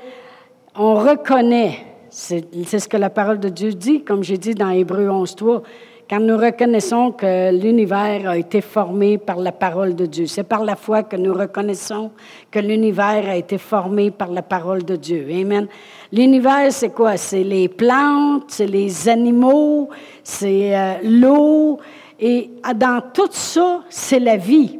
on 0.75 0.95
reconnaît 0.95 1.85
c'est 2.11 2.79
ce 2.79 2.89
que 2.89 2.97
la 2.97 3.11
parole 3.11 3.39
de 3.39 3.49
Dieu 3.49 3.73
dit, 3.73 4.03
comme 4.03 4.23
j'ai 4.23 4.39
dit 4.39 4.55
dans 4.55 4.71
Hébreu 4.71 5.09
11.3, 5.09 5.63
quand 6.09 6.21
nous 6.21 6.39
reconnaissons 6.39 7.13
que 7.13 7.53
l'univers 7.53 8.31
a 8.31 8.39
été 8.39 8.63
formé 8.63 9.19
par 9.19 9.37
la 9.37 9.53
parole 9.53 9.95
de 9.95 10.07
Dieu. 10.07 10.27
C'est 10.27 10.45
par 10.45 10.65
la 10.65 10.75
foi 10.75 11.03
que 11.03 11.17
nous 11.17 11.35
reconnaissons 11.35 12.11
que 12.51 12.61
l'univers 12.61 13.29
a 13.29 13.37
été 13.37 13.59
formé 13.59 14.11
par 14.11 14.31
la 14.31 14.41
parole 14.41 14.85
de 14.85 14.97
Dieu. 14.97 15.27
Amen. 15.31 15.69
L'univers, 16.11 16.73
c'est 16.73 16.91
quoi? 16.91 17.19
C'est 17.19 17.45
les 17.45 17.69
plantes, 17.69 18.45
c'est 18.49 18.67
les 18.67 19.09
animaux, 19.09 19.91
c'est 20.23 20.75
euh, 20.75 20.95
l'eau. 21.03 21.79
Et 22.19 22.51
dans 22.75 23.03
tout 23.13 23.29
ça, 23.31 23.83
c'est 23.91 24.19
la 24.21 24.39
vie. 24.39 24.79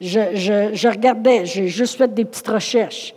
Je, 0.00 0.20
je, 0.34 0.70
je 0.72 0.88
regardais, 0.88 1.44
j'ai 1.44 1.68
juste 1.68 1.96
fait 1.98 2.12
des 2.12 2.24
petites 2.24 2.48
recherches. 2.48 3.14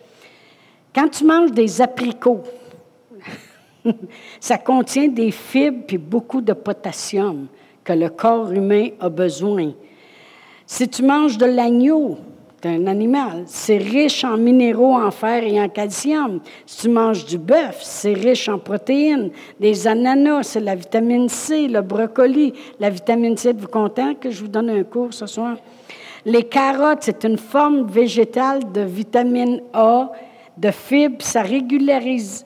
Quand 0.93 1.08
tu 1.08 1.24
manges 1.24 1.52
des 1.52 1.82
apricots, 1.82 2.43
ça 4.39 4.58
contient 4.58 5.08
des 5.08 5.32
fibres 5.32 5.84
puis 5.88 5.97
beaucoup 5.97 6.41
de 6.41 6.54
potassium 6.54 7.47
que 7.84 7.93
le 7.93 8.10
corps 8.10 8.52
humain 8.52 8.89
a 9.00 9.10
besoin. 9.10 9.73
Si 10.65 10.88
tu 10.89 11.04
manges 11.04 11.38
de 11.38 11.45
l'agneau, 11.45 12.17
c'est 12.62 12.69
un 12.69 12.88
animal, 12.88 13.43
c'est 13.45 13.78
riche 13.78 14.23
en 14.23 14.36
minéraux, 14.36 14.95
en 14.95 15.12
fer 15.12 15.43
et 15.43 15.62
en 15.62 15.69
calcium. 15.69 16.41
Si 16.65 16.82
tu 16.82 16.89
manges 16.89 17.26
du 17.26 17.38
bœuf, 17.38 17.80
c'est 17.82 18.13
riche 18.13 18.50
en 18.50 18.58
protéines. 18.58 19.30
Des 19.60 19.88
ananas, 19.88 20.43
c'est 20.43 20.60
la 20.60 20.76
vitamine 20.76 21.30
C, 21.30 21.67
le 21.67 21.82
brocoli. 21.82 22.54
La 22.80 22.89
vitamine 22.89 23.38
C, 23.38 23.50
êtes-vous 23.50 23.67
content 23.67 24.15
que 24.15 24.32
je 24.32 24.41
vous 24.41 24.47
donne 24.47 24.71
un 24.71 24.84
cours 24.84 25.13
ce 25.13 25.28
soir? 25.28 25.58
Les 26.26 26.43
carottes, 26.43 27.04
c'est 27.04 27.23
une 27.23 27.38
forme 27.38 27.88
végétale 27.88 28.71
de 28.73 28.82
vitamine 28.82 29.62
A 29.73 30.12
de 30.58 30.72
fibres, 30.72 31.22
ça 31.22 31.41
régularise, 31.41 32.46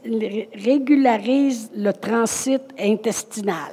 régularise 0.53 1.71
le 1.75 1.91
transit 1.91 2.61
intestinal. 2.79 3.71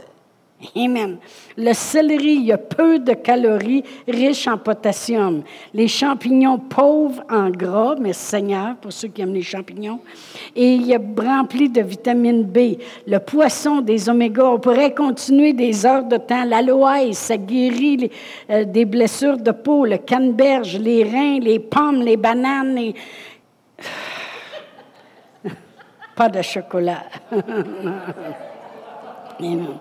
Amen. 0.75 1.19
Le 1.57 1.73
céleri, 1.73 2.35
il 2.35 2.47
y 2.47 2.53
a 2.53 2.59
peu 2.59 2.99
de 2.99 3.13
calories, 3.13 3.85
riche 4.09 4.49
en 4.49 4.59
potassium. 4.59 5.45
Les 5.73 5.87
champignons, 5.87 6.59
pauvres 6.59 7.23
en 7.31 7.49
gras, 7.51 7.95
mais 8.01 8.13
Seigneur, 8.13 8.75
pour 8.77 8.93
ceux 8.93 9.07
qui 9.07 9.23
aiment 9.23 9.35
les 9.35 9.43
champignons. 9.43 10.01
Et 10.57 10.75
il 10.75 10.91
est 10.91 11.01
rempli 11.17 11.69
de 11.69 11.81
vitamine 11.81 12.43
B. 12.43 12.77
Le 13.07 13.19
poisson, 13.19 13.81
des 13.83 14.09
oméga, 14.09 14.51
on 14.51 14.59
pourrait 14.59 14.95
continuer 14.95 15.53
des 15.53 15.87
heures 15.87 16.05
de 16.05 16.17
temps. 16.17 16.45
L'aloès, 16.45 17.17
ça 17.17 17.37
guérit 17.37 18.11
euh, 18.51 18.65
des 18.65 18.85
blessures 18.85 19.39
de 19.39 19.53
peau. 19.53 19.85
Le 19.85 19.99
canneberge, 19.99 20.77
les 20.77 21.05
reins, 21.05 21.39
les 21.39 21.61
pommes, 21.61 22.03
les 22.03 22.17
bananes. 22.17 22.95
Pas 26.19 26.29
de 26.29 26.43
chocolat. 26.43 27.05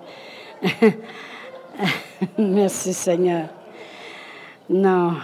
Merci 2.37 2.93
Seigneur. 2.93 3.47
Non. 4.69 5.15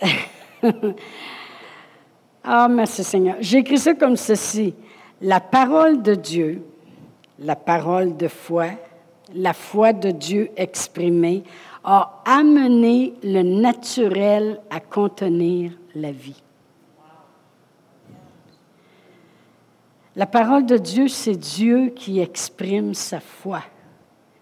Ah, 2.50 2.66
merci 2.66 3.04
Seigneur. 3.04 3.36
J'ai 3.40 3.58
écrit 3.58 3.76
ça 3.76 3.92
comme 3.92 4.16
ceci. 4.16 4.74
La 5.20 5.38
parole 5.38 6.00
de 6.00 6.14
Dieu, 6.14 6.64
la 7.38 7.56
parole 7.56 8.16
de 8.16 8.26
foi, 8.26 8.68
la 9.34 9.52
foi 9.52 9.92
de 9.92 10.10
Dieu 10.10 10.50
exprimée, 10.56 11.42
a 11.84 12.22
amené 12.24 13.12
le 13.22 13.42
naturel 13.42 14.62
à 14.70 14.80
contenir 14.80 15.72
la 15.94 16.10
vie. 16.10 16.42
La 20.18 20.26
parole 20.26 20.66
de 20.66 20.76
Dieu, 20.76 21.06
c'est 21.06 21.36
Dieu 21.36 21.92
qui 21.94 22.18
exprime 22.18 22.92
sa 22.92 23.20
foi. 23.20 23.62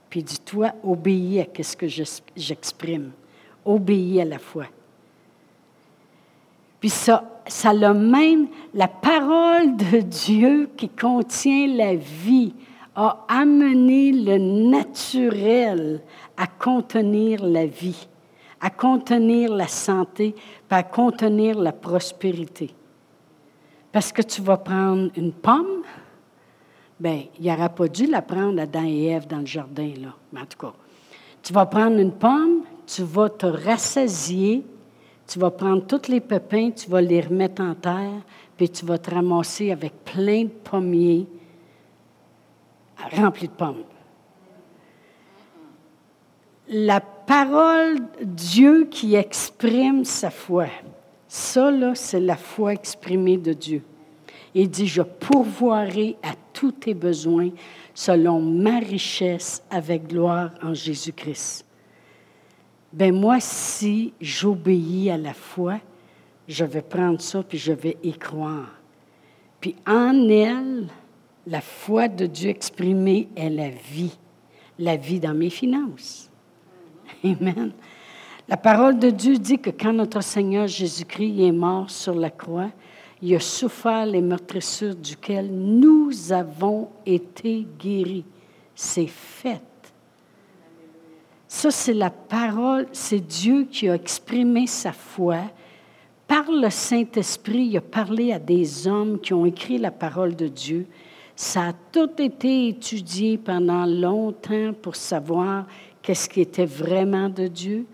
Puis 0.09 0.23
dis 0.23 0.39
toi, 0.39 0.73
obéis 0.83 1.39
à 1.41 1.63
ce 1.63 1.77
que 1.77 1.87
j'exprime. 1.87 3.11
Obéis 3.63 4.23
à 4.23 4.25
la 4.25 4.39
foi. 4.39 4.65
Puis 6.81 6.89
ça, 6.89 7.43
ça 7.47 7.73
a 7.73 7.93
même, 7.93 8.49
la 8.73 8.89
parole 8.89 9.77
de 9.77 10.01
Dieu 10.01 10.71
qui 10.79 10.89
contient 10.89 11.69
la 11.69 11.95
vie 11.95 12.55
a 12.95 13.27
amené 13.29 14.13
le 14.13 14.39
naturel 14.39 16.01
à 16.39 16.47
contenir 16.47 17.45
la 17.45 17.67
vie, 17.67 18.09
à 18.63 18.71
contenir 18.71 19.53
la 19.53 19.69
santé, 19.69 20.35
à 20.71 20.83
contenir 20.83 21.59
la 21.59 21.73
prospérité. 21.73 22.75
Parce 23.97 24.13
que 24.13 24.21
tu 24.21 24.43
vas 24.43 24.59
prendre 24.59 25.11
une 25.17 25.33
pomme, 25.33 25.83
bien, 27.01 27.23
il 27.41 27.47
n'aurait 27.47 27.71
pas 27.71 27.89
dû 27.89 28.05
la 28.05 28.21
prendre 28.21 28.61
Adam 28.61 28.85
et 28.85 29.07
Ève 29.07 29.27
dans 29.27 29.39
le 29.39 29.47
jardin, 29.47 29.91
là. 29.99 30.15
Mais 30.31 30.41
en 30.41 30.45
tout 30.45 30.59
cas, 30.59 30.75
tu 31.43 31.55
vas 31.55 31.65
prendre 31.65 31.99
une 31.99 32.13
pomme, 32.13 32.65
tu 32.87 33.03
vas 33.05 33.31
te 33.31 33.47
rassasier, 33.47 34.63
tu 35.27 35.39
vas 35.39 35.51
prendre 35.51 35.87
tous 35.87 36.11
les 36.11 36.21
pépins, 36.21 36.73
tu 36.73 36.91
vas 36.91 37.01
les 37.01 37.23
remettre 37.23 37.63
en 37.63 37.75
terre, 37.75 38.21
puis 38.55 38.69
tu 38.69 38.85
vas 38.85 38.99
te 38.99 39.15
ramasser 39.15 39.73
avec 39.73 40.05
plein 40.05 40.43
de 40.43 40.51
pommiers 40.51 41.27
remplis 43.15 43.49
de 43.49 43.55
pommes. 43.55 43.85
La 46.69 47.01
parole 47.01 48.01
Dieu 48.21 48.89
qui 48.91 49.15
exprime 49.15 50.05
sa 50.05 50.29
foi. 50.29 50.67
Ça, 51.37 51.71
là, 51.71 51.95
c'est 51.95 52.19
la 52.19 52.39
foi 52.39 52.73
exprimée 52.73 53.37
de 53.37 53.53
Dieu. 53.53 53.83
Il 54.55 54.71
dit, 54.71 54.87
je 54.87 55.03
pourvoirai 55.03 56.17
à 56.23 56.33
tous 56.55 56.73
tes 56.73 56.95
besoins 56.95 57.51
selon 57.93 58.41
ma 58.41 58.79
richesse 58.79 59.63
avec 59.69 60.09
gloire 60.09 60.53
en 60.63 60.73
Jésus-Christ. 60.73 61.67
Ben 62.91 63.15
moi, 63.15 63.37
si 63.39 64.15
j'obéis 64.19 65.11
à 65.11 65.19
la 65.19 65.35
foi, 65.35 65.79
je 66.49 66.65
vais 66.65 66.81
prendre 66.81 67.21
ça 67.21 67.43
puis 67.43 67.59
je 67.59 67.73
vais 67.73 67.99
y 68.03 68.15
croire. 68.15 68.73
Puis 69.61 69.77
en 69.87 70.31
elle, 70.31 70.89
la 71.47 71.61
foi 71.61 72.09
de 72.09 72.25
Dieu 72.25 72.49
exprimée 72.49 73.29
est 73.37 73.51
la 73.51 73.69
vie, 73.69 74.17
la 74.79 74.97
vie 74.97 75.21
dans 75.21 75.35
mes 75.35 75.51
finances. 75.51 76.31
Amen. 77.23 77.73
La 78.49 78.57
parole 78.57 79.01
de 79.01 79.11
Dieu 79.11 79.39
dit 79.39 79.59
que 79.59 79.71
quand 79.71 79.93
notre 79.93 80.23
Seigneur 80.23 80.69
Jésus-Christ 80.69 81.41
est 81.41 81.53
mort 81.53 81.91
sur 81.91 82.15
la 82.15 82.31
croix, 82.31 82.71
il 83.21 83.35
a 83.35 83.41
souffert 83.41 84.07
les 84.07 84.21
meurtrissures 84.21 84.95
duquel 84.95 85.51
nous 85.51 86.33
avons 86.33 86.91
été 87.05 87.67
guéris. 87.77 88.25
C'est 88.73 89.09
fait. 89.09 89.63
Ça, 91.49 91.73
c'est 91.73 91.95
la 91.95 92.11
parole, 92.11 92.87
c'est 92.93 93.19
Dieu 93.19 93.67
qui 93.69 93.89
a 93.89 93.95
exprimé 93.95 94.69
sa 94.69 94.93
foi. 94.93 95.39
Par 96.29 96.45
le 96.51 96.71
Saint-Esprit, 96.71 97.67
il 97.71 97.77
a 97.79 97.81
parlé 97.81 98.33
à 98.33 98.39
des 98.39 98.87
hommes 98.87 99.19
qui 99.19 99.35
ont 99.35 99.47
écrit 99.47 99.79
la 99.79 99.91
parole 99.91 100.37
de 100.37 100.47
Dieu. 100.47 100.87
Ça 101.35 101.69
a 101.69 101.73
tout 101.91 102.11
été 102.21 102.69
étudié 102.69 103.39
pendant 103.39 103.87
longtemps 103.87 104.73
pour 104.83 104.95
savoir 104.95 105.67
qu'est-ce 106.03 106.29
qui 106.29 106.41
était 106.41 106.67
vraiment 106.67 107.29
de 107.29 107.49
Dieu. 107.49 107.87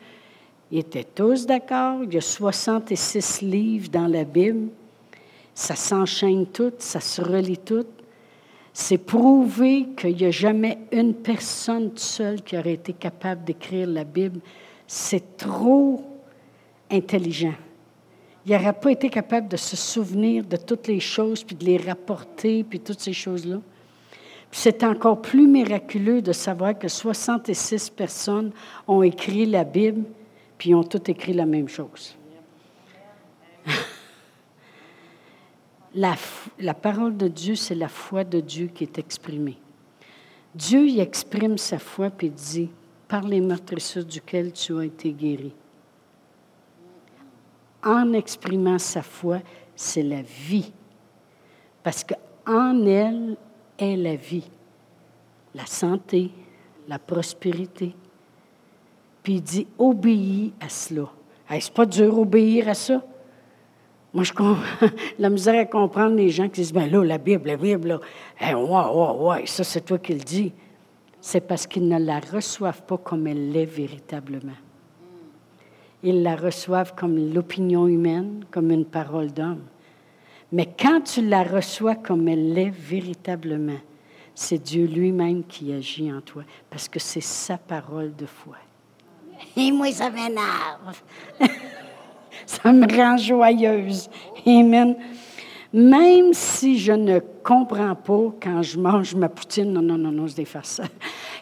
Ils 0.72 0.78
étaient 0.78 1.04
tous 1.04 1.44
d'accord. 1.44 2.02
Il 2.02 2.14
y 2.14 2.16
a 2.16 2.22
66 2.22 3.42
livres 3.42 3.90
dans 3.90 4.06
la 4.06 4.24
Bible. 4.24 4.68
Ça 5.54 5.76
s'enchaîne 5.76 6.46
tout, 6.46 6.72
ça 6.78 6.98
se 6.98 7.20
relie 7.20 7.58
tout. 7.58 7.85
C'est 8.72 8.96
prouvé 8.96 9.88
qu'il 9.94 10.16
n'y 10.16 10.24
a 10.24 10.30
jamais 10.30 10.78
une 10.90 11.12
personne 11.12 11.90
seule 11.94 12.40
qui 12.40 12.56
aurait 12.56 12.72
été 12.72 12.94
capable 12.94 13.44
d'écrire 13.44 13.87
la 13.87 14.04
Bible. 14.04 14.40
C'est 14.87 15.37
trop 15.37 16.02
intelligent. 16.90 17.54
Il 18.46 18.52
n'aurait 18.52 18.72
pas 18.72 18.92
été 18.92 19.11
capable 19.11 19.48
de 19.48 19.58
se 19.58 19.76
souvenir 19.76 20.42
de 20.42 20.56
toutes 20.56 20.88
les 20.88 21.00
choses, 21.00 21.44
puis 21.44 21.54
de 21.54 21.66
les 21.66 21.76
rapporter, 21.76 22.64
puis 22.64 22.80
toutes 22.80 23.00
ces 23.00 23.12
choses-là. 23.12 23.61
C'est 24.50 24.82
encore 24.85 25.20
plus 25.20 25.46
miraculeux 25.46 26.22
de 26.22 26.32
savoir 26.32 26.78
que 26.78 26.88
66 26.88 27.90
personnes 27.90 28.52
ont 28.88 29.02
écrit 29.02 29.44
la 29.44 29.64
Bible 29.64 30.04
puis 30.62 30.70
ils 30.70 30.75
ont 30.77 30.85
tous 30.85 31.11
écrit 31.11 31.33
la 31.33 31.44
même 31.44 31.68
chose. 31.68 32.16
la, 35.92 36.14
parole 36.72 37.16
de 37.16 37.27
Dieu, 37.27 37.57
c'est 37.57 37.75
la 37.75 37.88
foi 37.88 38.22
de 38.22 38.38
Dieu 38.38 38.68
qui 38.68 38.85
est 38.85 38.96
exprimée. 38.96 39.59
Dieu 40.55 40.87
y 40.87 41.01
exprime 41.01 41.59
sa 41.59 41.81
foi 41.81 42.11
puis 42.11 42.31
dit 42.31 42.70
par 43.09 43.27
les 43.27 43.40
meurtrissures 43.40 44.05
duquel 44.05 44.53
tu 44.53 44.79
as 44.79 44.85
été 44.85 45.11
guéri. 45.11 45.53
En 47.83 48.12
exprimant 48.12 48.79
sa 48.79 49.03
foi, 49.03 49.40
c'est 49.75 50.05
la 50.05 50.22
vie. 50.22 50.72
Parce 51.83 52.05
qu'en 52.05 52.87
elle 52.87 53.37
est 53.79 53.96
la 53.96 54.14
vie, 54.14 54.48
la 55.57 55.66
santé, 55.66 56.31
la 56.87 57.01
prospérité, 57.01 57.96
puis 59.22 59.35
il 59.35 59.42
dit 59.42 59.66
obéis 59.78 60.52
à 60.61 60.68
cela. 60.68 61.08
Hey, 61.48 61.61
c'est 61.61 61.72
pas 61.72 61.87
dur 61.87 62.18
obéir 62.18 62.68
à 62.68 62.74
ça? 62.74 63.02
Moi, 64.14 64.24
je 64.24 64.32
la 65.18 65.30
misère 65.30 65.58
à 65.58 65.64
comprendre 65.64 66.16
les 66.16 66.28
gens 66.28 66.44
qui 66.44 66.61
disent 66.61 66.72
ben 66.72 66.90
là, 66.90 67.02
la 67.02 67.18
Bible, 67.18 67.46
la 67.46 67.56
Bible, 67.56 67.88
là. 67.88 68.00
Hey, 68.38 68.54
ouais, 68.54 68.62
ouais, 68.62 69.26
ouais, 69.26 69.46
ça, 69.46 69.64
c'est 69.64 69.80
toi 69.82 69.98
qui 69.98 70.12
le 70.12 70.20
dis. 70.20 70.52
C'est 71.20 71.40
parce 71.40 71.66
qu'ils 71.66 71.88
ne 71.88 71.98
la 71.98 72.18
reçoivent 72.18 72.82
pas 72.82 72.98
comme 72.98 73.26
elle 73.26 73.52
l'est 73.52 73.64
véritablement. 73.64 74.52
Ils 76.02 76.22
la 76.22 76.35
reçoivent 76.35 76.94
comme 76.94 77.32
l'opinion 77.32 77.87
humaine, 77.87 78.44
comme 78.50 78.70
une 78.72 78.85
parole 78.85 79.30
d'homme. 79.30 79.62
Mais 80.50 80.66
quand 80.66 81.00
tu 81.02 81.26
la 81.26 81.44
reçois 81.44 81.94
comme 81.94 82.26
elle 82.28 82.52
l'est 82.52 82.70
véritablement, 82.70 83.78
c'est 84.35 84.58
Dieu 84.58 84.87
lui-même 84.87 85.44
qui 85.44 85.72
agit 85.72 86.12
en 86.12 86.20
toi, 86.20 86.42
parce 86.68 86.88
que 86.88 86.98
c'est 86.98 87.22
sa 87.22 87.56
parole 87.56 88.14
de 88.16 88.26
foi. 88.26 88.56
Et 89.56 89.70
moi, 89.70 89.90
ça 89.92 90.10
m'énerve. 90.10 91.00
ça 92.46 92.72
me 92.72 92.86
rend 92.96 93.16
joyeuse. 93.16 94.08
Amen. 94.46 94.96
Même 95.72 96.34
si 96.34 96.78
je 96.78 96.92
ne 96.92 97.18
comprends 97.42 97.94
pas 97.94 98.34
quand 98.42 98.62
je 98.62 98.78
mange 98.78 99.14
ma 99.14 99.30
poutine, 99.30 99.72
non, 99.72 99.80
non, 99.80 99.96
non, 99.96 100.12
non, 100.12 100.26
je 100.26 100.34
défaire 100.34 100.66
ça. 100.66 100.84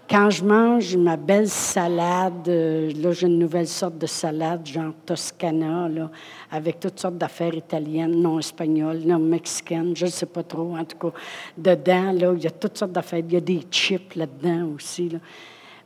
Quand 0.09 0.31
je 0.31 0.45
mange 0.45 0.97
ma 0.97 1.17
belle 1.17 1.49
salade, 1.49 2.49
euh, 2.49 2.93
là, 3.01 3.11
j'ai 3.11 3.27
une 3.27 3.41
nouvelle 3.41 3.67
sorte 3.67 3.99
de 3.99 4.07
salade, 4.07 4.65
genre 4.67 4.93
Toscana, 5.05 5.89
là, 5.89 6.11
avec 6.51 6.79
toutes 6.79 7.01
sortes 7.01 7.19
d'affaires 7.19 7.55
italiennes, 7.55 8.21
non 8.21 8.39
espagnoles, 8.39 9.01
non 9.05 9.19
mexicaines, 9.19 9.97
je 9.97 10.07
ne 10.07 10.11
sais 10.11 10.27
pas 10.27 10.45
trop, 10.45 10.77
en 10.77 10.85
tout 10.85 10.97
cas. 10.97 11.17
Dedans, 11.59 12.13
là, 12.13 12.33
il 12.37 12.43
y 12.43 12.47
a 12.47 12.51
toutes 12.51 12.79
sortes 12.79 12.93
d'affaires. 12.93 13.21
Il 13.21 13.33
y 13.33 13.37
a 13.37 13.41
des 13.41 13.63
chips 13.69 14.15
là-dedans 14.15 14.71
aussi, 14.77 15.11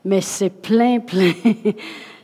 mais 0.04 0.20
c'est 0.20 0.50
plein, 0.50 1.00
plein, 1.00 1.32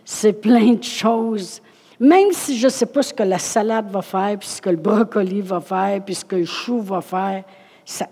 c'est 0.05 0.33
plein 0.33 0.75
de 0.75 0.83
choses. 0.83 1.61
Même 1.99 2.33
si 2.33 2.57
je 2.57 2.67
ne 2.67 2.71
sais 2.71 2.87
pas 2.87 3.03
ce 3.03 3.13
que 3.13 3.23
la 3.23 3.39
salade 3.39 3.91
va 3.91 4.01
faire, 4.01 4.39
puis 4.39 4.49
ce 4.49 4.63
que 4.63 4.71
le 4.71 4.77
brocoli 4.77 5.43
va 5.43 5.61
faire, 5.61 6.03
puis 6.03 6.15
ce 6.15 6.25
que 6.25 6.37
le 6.37 6.47
chou 6.47 6.81
va 6.81 7.01
faire, 7.01 7.45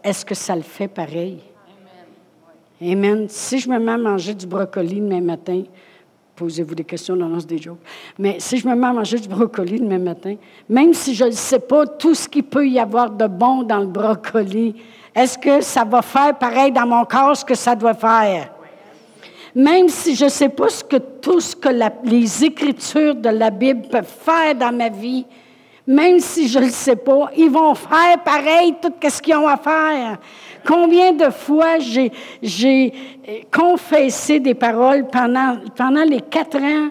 est-ce 0.04 0.24
que 0.24 0.34
ça 0.34 0.54
le 0.54 0.62
fait 0.62 0.88
pareil? 0.88 1.40
Amen. 2.80 3.26
Si 3.28 3.58
je 3.58 3.68
me 3.68 3.78
mets 3.78 3.92
à 3.92 3.98
manger 3.98 4.34
du 4.34 4.46
brocoli 4.46 5.00
demain 5.00 5.20
matin, 5.20 5.62
posez-vous 6.36 6.74
des 6.74 6.84
questions, 6.84 7.16
non, 7.16 7.28
non, 7.28 7.38
des 7.38 7.58
jokes. 7.58 7.78
Mais 8.18 8.36
si 8.38 8.58
je 8.58 8.68
me 8.68 8.74
mets 8.74 8.86
à 8.86 8.92
manger 8.92 9.18
du 9.18 9.28
brocoli 9.28 9.80
demain 9.80 9.98
matin, 9.98 10.36
même 10.68 10.94
si 10.94 11.14
je 11.14 11.24
ne 11.24 11.30
sais 11.30 11.58
pas 11.58 11.86
tout 11.86 12.14
ce 12.14 12.28
qu'il 12.28 12.44
peut 12.44 12.68
y 12.68 12.78
avoir 12.78 13.10
de 13.10 13.26
bon 13.26 13.62
dans 13.62 13.80
le 13.80 13.86
brocoli, 13.86 14.76
est-ce 15.14 15.36
que 15.36 15.60
ça 15.60 15.84
va 15.84 16.02
faire 16.02 16.36
pareil 16.38 16.70
dans 16.70 16.86
mon 16.86 17.04
corps 17.04 17.36
ce 17.36 17.44
que 17.44 17.56
ça 17.56 17.74
doit 17.74 17.94
faire? 17.94 18.52
Même 19.58 19.88
si 19.88 20.14
je 20.14 20.26
ne 20.26 20.30
sais 20.30 20.50
pas 20.50 20.68
ce 20.68 20.84
que, 20.84 20.98
tout 20.98 21.40
ce 21.40 21.56
que 21.56 21.68
les 22.04 22.44
Écritures 22.44 23.16
de 23.16 23.28
la 23.28 23.50
Bible 23.50 23.88
peuvent 23.90 24.06
faire 24.06 24.54
dans 24.54 24.70
ma 24.70 24.88
vie, 24.88 25.26
même 25.84 26.20
si 26.20 26.46
je 26.46 26.60
ne 26.60 26.66
le 26.66 26.70
sais 26.70 26.94
pas, 26.94 27.32
ils 27.36 27.50
vont 27.50 27.74
faire 27.74 28.22
pareil 28.24 28.76
tout 28.80 28.92
ce 29.02 29.20
qu'ils 29.20 29.34
ont 29.34 29.48
à 29.48 29.56
faire. 29.56 30.18
Combien 30.64 31.12
de 31.12 31.28
fois 31.30 31.80
j'ai, 31.80 32.92
confessé 33.52 34.38
des 34.38 34.54
paroles 34.54 35.08
pendant, 35.08 35.56
pendant 35.74 36.04
les 36.04 36.20
quatre 36.20 36.58
ans 36.58 36.90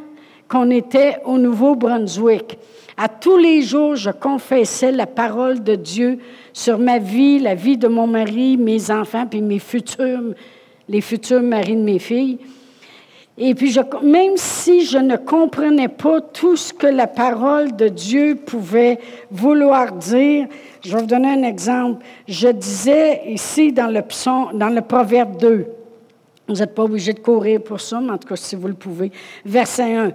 qu'on 0.49 0.69
était 0.69 1.19
au 1.23 1.37
Nouveau-Brunswick. 1.37 2.57
À 2.97 3.07
tous 3.07 3.37
les 3.37 3.61
jours, 3.61 3.95
je 3.95 4.09
confessais 4.09 4.91
la 4.91 5.05
parole 5.05 5.63
de 5.63 5.75
Dieu 5.75 6.19
sur 6.51 6.79
ma 6.79 6.99
vie, 6.99 7.39
la 7.39 7.55
vie 7.55 7.77
de 7.77 7.87
mon 7.87 8.07
mari, 8.07 8.57
mes 8.57 8.91
enfants, 8.91 9.25
puis 9.25 9.41
mes 9.41 9.59
futurs, 9.59 10.33
les 10.89 10.99
futurs 10.99 11.41
maris 11.41 11.77
de 11.77 11.83
mes 11.83 11.99
filles. 11.99 12.39
Et 13.39 13.53
puis, 13.53 13.71
je, 13.71 13.81
même 14.03 14.35
si 14.35 14.83
je 14.83 14.97
ne 14.97 15.15
comprenais 15.15 15.89
pas 15.89 16.21
tout 16.21 16.55
ce 16.55 16.73
que 16.73 16.87
la 16.87 17.05
parole 17.05 17.75
de 17.75 17.87
Dieu 17.87 18.35
pouvait 18.35 18.97
vouloir 19.29 19.91
dire, 19.91 20.47
je 20.83 20.95
vais 20.95 21.01
vous 21.01 21.07
donner 21.07 21.29
un 21.29 21.43
exemple. 21.43 22.03
Je 22.27 22.47
disais 22.47 23.21
ici 23.27 23.71
dans 23.71 23.87
le, 23.87 24.01
dans 24.57 24.69
le 24.69 24.81
Proverbe 24.81 25.37
2, 25.37 25.65
vous 26.47 26.55
n'êtes 26.55 26.73
pas 26.73 26.83
obligé 26.83 27.13
de 27.13 27.19
courir 27.19 27.61
pour 27.61 27.79
ça, 27.79 27.99
mais 27.99 28.11
en 28.11 28.17
tout 28.17 28.27
cas, 28.27 28.35
si 28.35 28.55
vous 28.55 28.69
le 28.69 28.73
pouvez. 28.73 29.11
Verset 29.45 29.93
1 29.95 30.11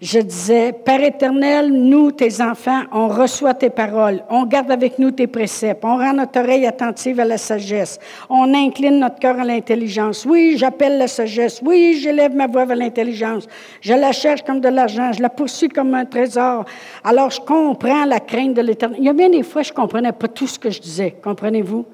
je 0.00 0.20
disais, 0.20 0.72
Père 0.72 1.02
éternel, 1.02 1.72
nous, 1.72 2.12
tes 2.12 2.40
enfants, 2.40 2.82
on 2.92 3.08
reçoit 3.08 3.54
tes 3.54 3.70
paroles, 3.70 4.22
on 4.30 4.46
garde 4.46 4.70
avec 4.70 4.98
nous 5.00 5.10
tes 5.10 5.26
préceptes, 5.26 5.84
on 5.84 5.96
rend 5.96 6.12
notre 6.12 6.38
oreille 6.38 6.66
attentive 6.66 7.18
à 7.18 7.24
la 7.24 7.36
sagesse, 7.36 7.98
on 8.30 8.54
incline 8.54 9.00
notre 9.00 9.18
cœur 9.18 9.40
à 9.40 9.44
l'intelligence. 9.44 10.24
Oui, 10.24 10.54
j'appelle 10.56 10.98
la 10.98 11.08
sagesse, 11.08 11.60
oui, 11.64 11.98
j'élève 12.00 12.32
ma 12.32 12.46
voix 12.46 12.64
vers 12.64 12.76
l'intelligence, 12.76 13.48
je 13.80 13.92
la 13.92 14.12
cherche 14.12 14.42
comme 14.42 14.60
de 14.60 14.68
l'argent, 14.68 15.12
je 15.12 15.20
la 15.20 15.30
poursuis 15.30 15.68
comme 15.68 15.92
un 15.94 16.04
trésor. 16.04 16.64
Alors 17.02 17.30
je 17.30 17.40
comprends 17.40 18.04
la 18.04 18.20
crainte 18.20 18.54
de 18.54 18.62
l'éternel. 18.62 18.98
Il 19.00 19.06
y 19.06 19.08
a 19.08 19.12
bien 19.12 19.30
des 19.30 19.42
fois, 19.42 19.62
je 19.62 19.72
ne 19.72 19.76
comprenais 19.76 20.12
pas 20.12 20.28
tout 20.28 20.46
ce 20.46 20.60
que 20.60 20.70
je 20.70 20.80
disais, 20.80 21.16
comprenez-vous? 21.22 21.84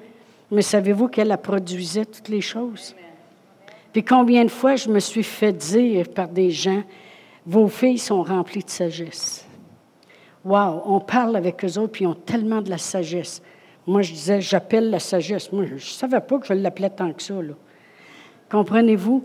Mais 0.51 0.61
savez-vous 0.61 1.07
qu'elle 1.07 1.31
a 1.31 1.37
produisait 1.37 2.05
toutes 2.05 2.29
les 2.29 2.41
choses? 2.41 2.95
Puis 3.91 4.03
combien 4.03 4.43
de 4.43 4.51
fois 4.51 4.75
je 4.75 4.89
me 4.89 4.99
suis 4.99 5.23
fait 5.23 5.53
dire 5.53 6.07
par 6.09 6.27
des 6.27 6.51
gens, 6.51 6.83
vos 7.45 7.67
filles 7.67 7.99
sont 7.99 8.23
remplies 8.23 8.63
de 8.63 8.69
sagesse. 8.69 9.45
Wow, 10.43 10.81
on 10.85 10.99
parle 10.99 11.35
avec 11.35 11.63
eux 11.63 11.79
autres, 11.79 11.91
puis 11.91 12.05
ils 12.05 12.07
ont 12.07 12.15
tellement 12.15 12.61
de 12.61 12.69
la 12.69 12.77
sagesse. 12.77 13.41
Moi, 13.87 14.01
je 14.01 14.11
disais, 14.11 14.41
j'appelle 14.41 14.89
la 14.89 14.99
sagesse. 14.99 15.51
Moi, 15.51 15.65
je 15.65 15.73
ne 15.75 15.79
savais 15.79 16.19
pas 16.19 16.39
que 16.39 16.47
je 16.47 16.53
l'appelais 16.53 16.89
tant 16.89 17.11
que 17.13 17.21
ça. 17.21 17.35
Comprenez-vous? 18.49 19.23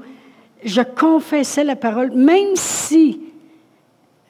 Je 0.65 0.83
confessais 0.83 1.65
la 1.65 1.77
parole, 1.77 2.11
même 2.13 2.55
si, 2.55 3.21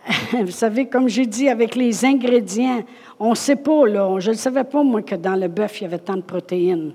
vous 0.33 0.51
savez, 0.51 0.87
comme 0.87 1.09
j'ai 1.09 1.27
dit, 1.27 1.49
avec 1.49 1.75
les 1.75 2.05
ingrédients, 2.05 2.83
on 3.19 3.31
ne 3.31 3.35
sait 3.35 3.57
pas, 3.57 3.87
là, 3.87 4.19
je 4.21 4.31
ne 4.31 4.37
savais 4.37 4.65
pas, 4.65 4.83
moi, 4.83 5.03
que 5.03 5.17
dans 5.17 5.35
le 5.35 5.49
bœuf, 5.49 5.81
il 5.81 5.85
y 5.85 5.87
avait 5.87 5.99
tant 5.99 6.17
de 6.17 6.23
protéines, 6.23 6.95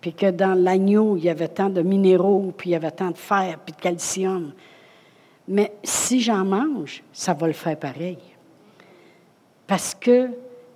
puis 0.00 0.12
que 0.12 0.30
dans 0.30 0.54
l'agneau, 0.54 1.16
il 1.16 1.24
y 1.24 1.28
avait 1.28 1.48
tant 1.48 1.68
de 1.68 1.82
minéraux, 1.82 2.52
puis 2.56 2.70
il 2.70 2.72
y 2.72 2.76
avait 2.76 2.90
tant 2.90 3.10
de 3.10 3.18
fer, 3.18 3.58
puis 3.64 3.74
de 3.74 3.80
calcium. 3.80 4.52
Mais 5.48 5.72
si 5.82 6.20
j'en 6.20 6.44
mange, 6.44 7.02
ça 7.12 7.32
va 7.32 7.46
le 7.46 7.54
faire 7.54 7.78
pareil. 7.78 8.18
Parce 9.66 9.94
que 9.94 10.28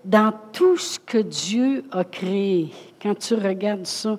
dans 0.04 0.32
tout 0.52 0.76
ce 0.76 0.98
que 0.98 1.18
Dieu 1.18 1.85
a 1.92 2.04
créé, 2.04 2.70
quand 3.00 3.14
tu 3.14 3.35
regardes 3.35 3.87
ça, 3.87 4.18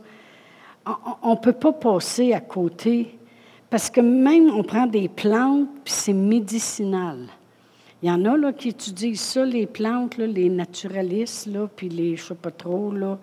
on 1.23 1.31
ne 1.31 1.39
peut 1.39 1.53
pas 1.53 1.73
passer 1.73 2.33
à 2.33 2.39
côté. 2.39 3.17
Parce 3.69 3.89
que 3.89 4.01
même 4.01 4.49
on 4.51 4.63
prend 4.63 4.85
des 4.85 5.09
plantes, 5.09 5.67
puis 5.83 5.93
c'est 5.93 6.13
médicinal. 6.13 7.27
Il 8.03 8.09
y 8.09 8.11
en 8.11 8.23
a 8.25 8.37
là, 8.37 8.51
qui 8.51 8.69
étudient 8.69 9.15
ça, 9.15 9.45
les 9.45 9.65
plantes, 9.65 10.17
les 10.17 10.49
naturalistes, 10.49 11.47
là, 11.47 11.67
puis 11.73 11.89
les, 11.89 12.15
je 12.17 12.23
ne 12.23 12.27
sais 12.27 12.35
pas 12.35 12.51
trop, 12.51 12.91
là, 12.91 13.17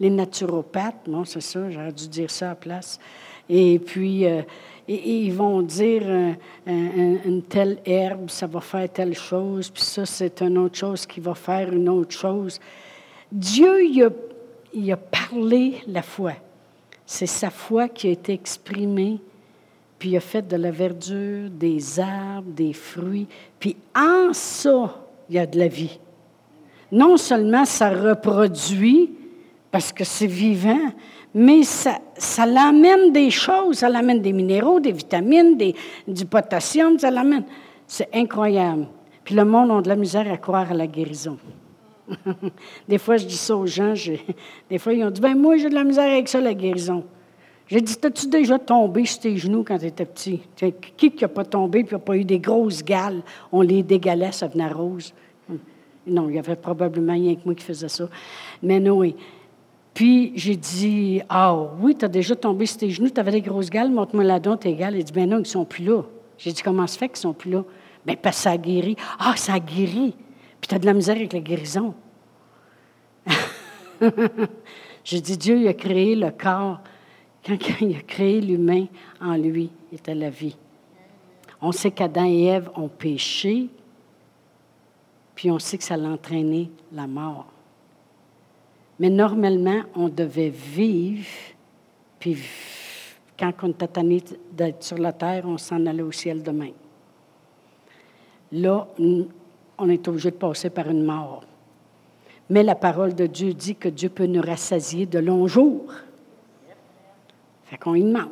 les 0.00 0.10
naturopathes. 0.10 1.06
Non, 1.06 1.24
c'est 1.24 1.40
ça, 1.40 1.70
j'aurais 1.70 1.92
dû 1.92 2.08
dire 2.08 2.30
ça 2.30 2.50
à 2.50 2.54
place. 2.54 2.98
Et 3.48 3.78
puis, 3.78 4.26
euh, 4.26 4.42
ils 4.88 5.32
vont 5.32 5.62
dire 5.62 6.02
euh, 6.06 6.32
une 6.66 7.42
telle 7.42 7.78
herbe, 7.84 8.28
ça 8.28 8.46
va 8.46 8.60
faire 8.60 8.88
telle 8.90 9.14
chose, 9.14 9.70
puis 9.70 9.82
ça, 9.82 10.06
c'est 10.06 10.42
une 10.42 10.58
autre 10.58 10.76
chose 10.76 11.06
qui 11.06 11.20
va 11.20 11.34
faire 11.34 11.72
une 11.72 11.88
autre 11.88 12.12
chose. 12.12 12.60
Dieu, 13.30 13.84
il 14.74 14.92
a 14.92 14.96
parlé 14.96 15.76
la 15.86 16.02
foi. 16.02 16.32
C'est 17.06 17.26
sa 17.26 17.50
foi 17.50 17.88
qui 17.88 18.08
a 18.08 18.10
été 18.10 18.32
exprimée, 18.32 19.18
puis 19.98 20.10
il 20.10 20.16
a 20.16 20.20
fait 20.20 20.46
de 20.46 20.56
la 20.56 20.70
verdure, 20.70 21.50
des 21.50 22.00
arbres, 22.00 22.50
des 22.50 22.72
fruits, 22.72 23.26
puis 23.58 23.76
en 23.94 24.32
ça, 24.32 25.02
il 25.28 25.36
y 25.36 25.38
a 25.38 25.46
de 25.46 25.58
la 25.58 25.68
vie. 25.68 25.98
Non 26.92 27.16
seulement 27.16 27.64
ça 27.64 27.90
reproduit, 27.90 29.10
parce 29.74 29.92
que 29.92 30.04
c'est 30.04 30.28
vivant, 30.28 30.92
mais 31.34 31.64
ça, 31.64 31.98
ça 32.16 32.46
l'amène 32.46 33.10
des 33.10 33.28
choses, 33.28 33.78
ça 33.78 33.88
l'amène 33.88 34.22
des 34.22 34.32
minéraux, 34.32 34.78
des 34.78 34.92
vitamines, 34.92 35.58
du 36.06 36.26
potassium, 36.26 36.96
ça 36.96 37.10
l'amène. 37.10 37.42
C'est 37.84 38.08
incroyable. 38.14 38.86
Puis 39.24 39.34
le 39.34 39.44
monde 39.44 39.72
a 39.72 39.82
de 39.82 39.88
la 39.88 39.96
misère 39.96 40.30
à 40.30 40.36
croire 40.36 40.70
à 40.70 40.74
la 40.74 40.86
guérison. 40.86 41.38
des 42.88 42.98
fois, 42.98 43.16
je 43.16 43.26
dis 43.26 43.36
ça 43.36 43.56
aux 43.56 43.66
gens, 43.66 43.94
des 44.70 44.78
fois, 44.78 44.92
ils 44.92 45.02
ont 45.02 45.10
dit, 45.10 45.20
ben 45.20 45.36
moi, 45.36 45.56
j'ai 45.56 45.70
de 45.70 45.74
la 45.74 45.82
misère 45.82 46.08
avec 46.08 46.28
ça, 46.28 46.40
la 46.40 46.54
guérison. 46.54 47.02
J'ai 47.66 47.80
dit, 47.80 47.96
t'as-tu 47.96 48.28
déjà 48.28 48.60
tombé 48.60 49.04
sur 49.06 49.22
tes 49.22 49.36
genoux 49.36 49.64
quand 49.66 49.78
tu 49.78 49.86
étais 49.86 50.04
petit? 50.04 50.40
Qui 50.96 51.10
qui 51.10 51.24
n'a 51.24 51.26
pas 51.26 51.44
tombé 51.44 51.82
puis 51.82 51.96
n'a 51.96 51.98
pas 51.98 52.16
eu 52.16 52.24
des 52.24 52.38
grosses 52.38 52.84
gales? 52.84 53.22
On 53.50 53.60
les 53.60 53.82
dégalait, 53.82 54.30
ça 54.30 54.46
venait 54.46 54.68
rose. 54.68 55.12
Non, 56.06 56.28
il 56.28 56.36
y 56.36 56.38
avait 56.38 56.54
probablement 56.54 57.14
rien 57.14 57.34
que 57.34 57.40
moi 57.44 57.56
qui 57.56 57.64
faisais 57.64 57.88
ça. 57.88 58.08
Mais 58.62 58.78
non, 58.78 58.98
oui. 58.98 59.16
Puis 59.94 60.32
j'ai 60.34 60.56
dit 60.56 61.22
Ah 61.28 61.56
oui, 61.80 61.94
tu 61.96 62.04
as 62.04 62.08
déjà 62.08 62.34
tombé 62.34 62.66
sur 62.66 62.78
tes 62.78 62.90
genoux, 62.90 63.08
tu 63.08 63.20
avais 63.20 63.30
des 63.30 63.40
grosses 63.40 63.70
gales, 63.70 63.90
montre-moi 63.90 64.24
la 64.24 64.40
dent, 64.40 64.56
tes 64.56 64.74
gales. 64.74 64.96
Il 64.96 65.04
dit 65.04 65.12
Ben 65.12 65.30
non, 65.30 65.38
ils 65.38 65.46
sont 65.46 65.64
plus 65.64 65.84
là. 65.84 66.02
J'ai 66.36 66.52
dit 66.52 66.62
Comment 66.62 66.86
ça 66.88 66.98
fait 66.98 67.08
qu'ils 67.08 67.18
sont 67.18 67.32
plus 67.32 67.52
là? 67.52 67.64
Ben 68.04 68.16
parce 68.16 68.36
que 68.36 68.42
ça 68.42 68.50
a 68.50 68.56
guéri. 68.56 68.96
Ah, 69.18 69.34
ça 69.36 69.54
a 69.54 69.60
guéri. 69.60 70.14
Puis 70.60 70.68
tu 70.68 70.74
as 70.74 70.78
de 70.80 70.86
la 70.86 70.94
misère 70.94 71.16
avec 71.16 71.32
la 71.32 71.40
guérison. 71.40 71.94
j'ai 75.04 75.20
dit 75.20 75.38
Dieu, 75.38 75.58
il 75.58 75.68
a 75.68 75.74
créé 75.74 76.16
le 76.16 76.30
corps. 76.30 76.80
Quand 77.46 77.56
il 77.80 77.96
a 77.96 78.00
créé 78.00 78.40
l'humain, 78.40 78.86
en 79.20 79.36
lui 79.36 79.70
était 79.92 80.14
la 80.14 80.30
vie. 80.30 80.56
On 81.60 81.70
sait 81.72 81.90
qu'Adam 81.90 82.26
et 82.26 82.44
Ève 82.44 82.70
ont 82.74 82.88
péché, 82.88 83.68
puis 85.34 85.50
on 85.50 85.58
sait 85.58 85.78
que 85.78 85.84
ça 85.84 85.96
l'a 85.96 86.08
entraîné 86.08 86.70
la 86.92 87.06
mort. 87.06 87.46
Mais 88.98 89.10
normalement, 89.10 89.82
on 89.94 90.08
devait 90.08 90.50
vivre, 90.50 91.26
puis 92.20 92.38
quand 93.38 93.52
on 93.62 93.70
était 93.70 93.88
tanné 93.88 94.22
d'être 94.52 94.82
sur 94.82 94.98
la 94.98 95.12
terre, 95.12 95.44
on 95.46 95.58
s'en 95.58 95.84
allait 95.86 96.02
au 96.02 96.12
ciel 96.12 96.42
demain. 96.42 96.70
Là, 98.52 98.86
on 99.78 99.88
est 99.88 100.06
obligé 100.06 100.30
de 100.30 100.36
passer 100.36 100.70
par 100.70 100.88
une 100.88 101.04
mort. 101.04 101.42
Mais 102.48 102.62
la 102.62 102.74
parole 102.74 103.14
de 103.14 103.26
Dieu 103.26 103.52
dit 103.52 103.74
que 103.74 103.88
Dieu 103.88 104.10
peut 104.10 104.26
nous 104.26 104.42
rassasier 104.42 105.06
de 105.06 105.18
longs 105.18 105.46
jours. 105.46 105.92
Fait 107.64 107.78
qu'on 107.78 107.94
y 107.94 108.02
demande. 108.02 108.30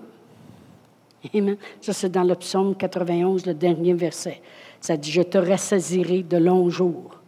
Amen. 1.35 1.57
Ça, 1.81 1.93
c'est 1.93 2.11
dans 2.11 2.25
le 2.25 2.35
psaume 2.35 2.77
91, 2.77 3.47
le 3.47 3.55
dernier 3.55 3.95
verset. 3.95 4.41
Ça 4.81 4.97
dit 4.97 5.11
Je 5.11 5.23
te 5.23 5.39
rassasierai 5.39 6.23
de 6.23 6.37
longs 6.37 6.69
jours. 6.69 7.22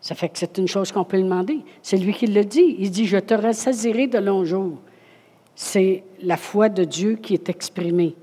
Ça 0.00 0.14
fait 0.14 0.28
que 0.28 0.38
c'est 0.38 0.58
une 0.58 0.68
chose 0.68 0.92
qu'on 0.92 1.04
peut 1.04 1.20
demander. 1.20 1.60
C'est 1.82 1.96
lui 1.96 2.12
qui 2.12 2.26
le 2.26 2.44
dit. 2.44 2.76
Il 2.78 2.90
dit, 2.90 3.06
je 3.06 3.18
te 3.18 3.34
rassasierai 3.34 4.06
de 4.06 4.18
longs 4.18 4.44
jours. 4.44 4.78
C'est 5.54 6.04
la 6.22 6.36
foi 6.36 6.68
de 6.68 6.84
Dieu 6.84 7.16
qui 7.16 7.34
est 7.34 7.48
exprimée. 7.48 8.14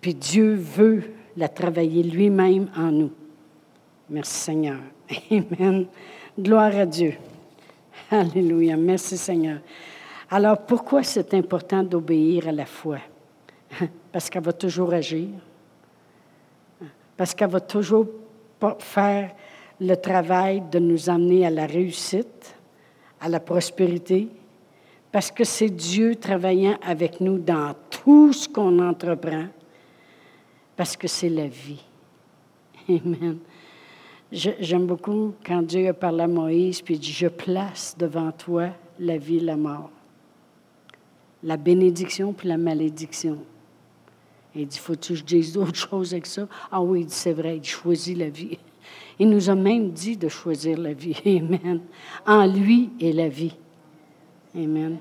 Puis 0.00 0.14
Dieu 0.14 0.54
veut 0.54 1.02
la 1.36 1.48
travailler 1.48 2.02
lui-même 2.02 2.70
en 2.76 2.92
nous. 2.92 3.10
Merci 4.08 4.34
Seigneur. 4.34 4.78
Amen. 5.30 5.86
Gloire 6.38 6.76
à 6.76 6.86
Dieu. 6.86 7.14
Alléluia. 8.10 8.76
Merci 8.76 9.16
Seigneur. 9.16 9.58
Alors 10.30 10.58
pourquoi 10.58 11.02
c'est 11.02 11.34
important 11.34 11.82
d'obéir 11.82 12.48
à 12.48 12.52
la 12.52 12.66
foi? 12.66 12.98
Parce 14.12 14.30
qu'elle 14.30 14.42
va 14.42 14.52
toujours 14.52 14.92
agir. 14.92 15.28
Parce 17.16 17.34
qu'elle 17.34 17.50
va 17.50 17.60
toujours 17.60 18.06
faire 18.78 19.34
le 19.80 19.94
travail 19.96 20.62
de 20.70 20.78
nous 20.78 21.10
amener 21.10 21.46
à 21.46 21.50
la 21.50 21.66
réussite, 21.66 22.54
à 23.20 23.28
la 23.28 23.40
prospérité, 23.40 24.28
parce 25.10 25.30
que 25.30 25.44
c'est 25.44 25.70
Dieu 25.70 26.16
travaillant 26.16 26.76
avec 26.82 27.20
nous 27.20 27.38
dans 27.38 27.74
tout 27.88 28.32
ce 28.32 28.48
qu'on 28.48 28.78
entreprend, 28.80 29.46
parce 30.76 30.96
que 30.96 31.06
c'est 31.06 31.28
la 31.28 31.46
vie. 31.46 31.82
Amen. 32.88 33.38
J'aime 34.32 34.86
beaucoup 34.86 35.34
quand 35.46 35.62
Dieu 35.62 35.88
a 35.88 35.92
parlé 35.92 36.24
à 36.24 36.26
Moïse, 36.26 36.82
puis 36.82 36.98
dit, 36.98 37.12
je 37.12 37.28
place 37.28 37.94
devant 37.96 38.32
toi 38.32 38.70
la 38.98 39.16
vie 39.16 39.36
et 39.36 39.40
la 39.40 39.56
mort, 39.56 39.90
la 41.42 41.56
bénédiction 41.56 42.32
puis 42.32 42.48
la 42.48 42.56
malédiction. 42.56 43.38
il 44.54 44.66
dit, 44.66 44.78
faut-tu 44.78 45.12
que 45.12 45.18
je 45.20 45.24
dise 45.24 45.52
d'autres 45.52 45.74
choses 45.90 46.12
avec 46.12 46.26
ça? 46.26 46.48
Ah 46.72 46.82
oui, 46.82 47.06
c'est 47.08 47.32
vrai, 47.32 47.58
il 47.58 47.64
choisit 47.64 48.18
la 48.18 48.28
vie. 48.28 48.58
Il 49.18 49.30
nous 49.30 49.48
a 49.48 49.54
même 49.54 49.90
dit 49.90 50.16
de 50.16 50.28
choisir 50.28 50.78
la 50.78 50.92
vie. 50.92 51.16
Amen. 51.26 51.80
En 52.26 52.46
lui 52.46 52.90
est 53.00 53.12
la 53.12 53.28
vie. 53.28 53.56
Amen. 54.54 54.98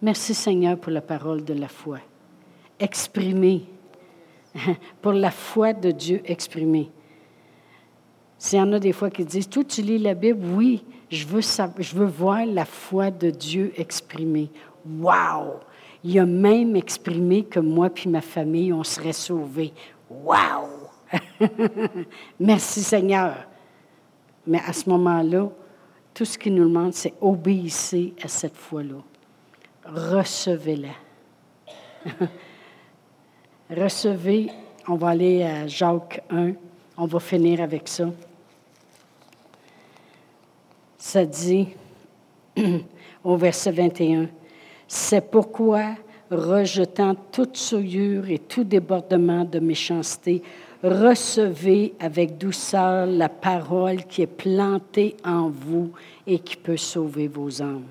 Merci 0.00 0.34
Seigneur 0.34 0.78
pour 0.78 0.92
la 0.92 1.00
parole 1.00 1.44
de 1.44 1.54
la 1.54 1.68
foi. 1.68 1.98
Exprimée. 2.78 3.64
Pour 5.02 5.12
la 5.12 5.30
foi 5.30 5.72
de 5.72 5.90
Dieu 5.90 6.22
exprimée. 6.24 6.90
S'il 8.38 8.58
y 8.58 8.62
en 8.62 8.72
a 8.72 8.78
des 8.78 8.92
fois 8.92 9.10
qui 9.10 9.24
disent, 9.24 9.48
toi 9.48 9.64
tu 9.64 9.82
lis 9.82 9.98
la 9.98 10.14
Bible, 10.14 10.44
oui, 10.54 10.84
je 11.10 11.26
veux, 11.26 12.06
voir 12.06 12.46
la 12.46 12.64
foi 12.64 13.10
de 13.10 13.30
Dieu 13.30 13.72
exprimée. 13.76 14.50
Wow! 14.86 15.60
Il 16.04 16.18
a 16.18 16.26
même 16.26 16.76
exprimé 16.76 17.44
que 17.44 17.60
moi 17.60 17.90
puis 17.90 18.08
ma 18.08 18.20
famille, 18.20 18.72
on 18.72 18.84
serait 18.84 19.12
sauvés. 19.12 19.72
Wow! 20.08 20.77
Merci 22.40 22.82
Seigneur. 22.82 23.46
Mais 24.46 24.60
à 24.66 24.72
ce 24.72 24.88
moment-là, 24.88 25.48
tout 26.14 26.24
ce 26.24 26.38
qu'il 26.38 26.54
nous 26.54 26.68
demande, 26.68 26.94
c'est 26.94 27.14
obéissez 27.20 28.14
à 28.22 28.28
cette 28.28 28.56
foi-là. 28.56 28.96
Recevez-la. 29.84 30.88
Recevez, 33.70 34.50
on 34.88 34.96
va 34.96 35.08
aller 35.08 35.42
à 35.42 35.66
Jacques 35.66 36.22
1, 36.30 36.52
on 36.96 37.06
va 37.06 37.20
finir 37.20 37.60
avec 37.60 37.86
ça. 37.86 38.06
Ça 40.96 41.24
dit 41.24 41.68
au 43.24 43.36
verset 43.36 43.70
21, 43.70 44.28
c'est 44.86 45.30
pourquoi, 45.30 45.96
rejetant 46.30 47.14
toute 47.30 47.56
souillure 47.56 48.28
et 48.30 48.38
tout 48.38 48.64
débordement 48.64 49.44
de 49.44 49.58
méchanceté, 49.58 50.42
recevez 50.82 51.94
avec 51.98 52.38
douceur 52.38 53.06
la 53.06 53.28
parole 53.28 54.04
qui 54.04 54.22
est 54.22 54.26
plantée 54.26 55.16
en 55.24 55.48
vous 55.48 55.90
et 56.26 56.38
qui 56.38 56.56
peut 56.56 56.76
sauver 56.76 57.28
vos 57.28 57.62
âmes. 57.62 57.86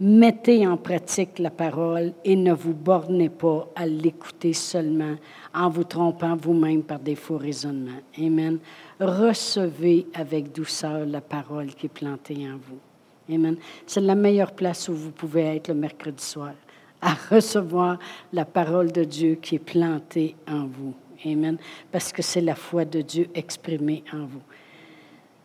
Mettez 0.00 0.66
en 0.66 0.76
pratique 0.76 1.38
la 1.38 1.50
parole 1.50 2.12
et 2.24 2.34
ne 2.34 2.52
vous 2.52 2.74
bornez 2.74 3.28
pas 3.28 3.68
à 3.76 3.86
l'écouter 3.86 4.52
seulement 4.52 5.14
en 5.54 5.68
vous 5.68 5.84
trompant 5.84 6.34
vous-même 6.34 6.82
par 6.82 6.98
des 6.98 7.14
faux 7.14 7.38
raisonnements. 7.38 8.00
Amen. 8.18 8.58
Recevez 8.98 10.06
avec 10.12 10.52
douceur 10.52 11.06
la 11.06 11.20
parole 11.20 11.68
qui 11.68 11.86
est 11.86 11.88
plantée 11.88 12.46
en 12.48 12.56
vous. 12.56 13.32
Amen. 13.32 13.56
C'est 13.86 14.00
la 14.00 14.16
meilleure 14.16 14.52
place 14.52 14.88
où 14.88 14.94
vous 14.94 15.12
pouvez 15.12 15.56
être 15.56 15.68
le 15.68 15.74
mercredi 15.74 16.22
soir, 16.22 16.52
à 17.00 17.14
recevoir 17.30 17.98
la 18.32 18.44
parole 18.44 18.90
de 18.90 19.04
Dieu 19.04 19.38
qui 19.40 19.54
est 19.54 19.58
plantée 19.60 20.34
en 20.48 20.66
vous. 20.66 20.94
Amen. 21.24 21.58
Parce 21.90 22.12
que 22.12 22.22
c'est 22.22 22.40
la 22.40 22.54
foi 22.54 22.84
de 22.84 23.00
Dieu 23.00 23.28
exprimée 23.34 24.04
en 24.12 24.26
vous. 24.26 24.42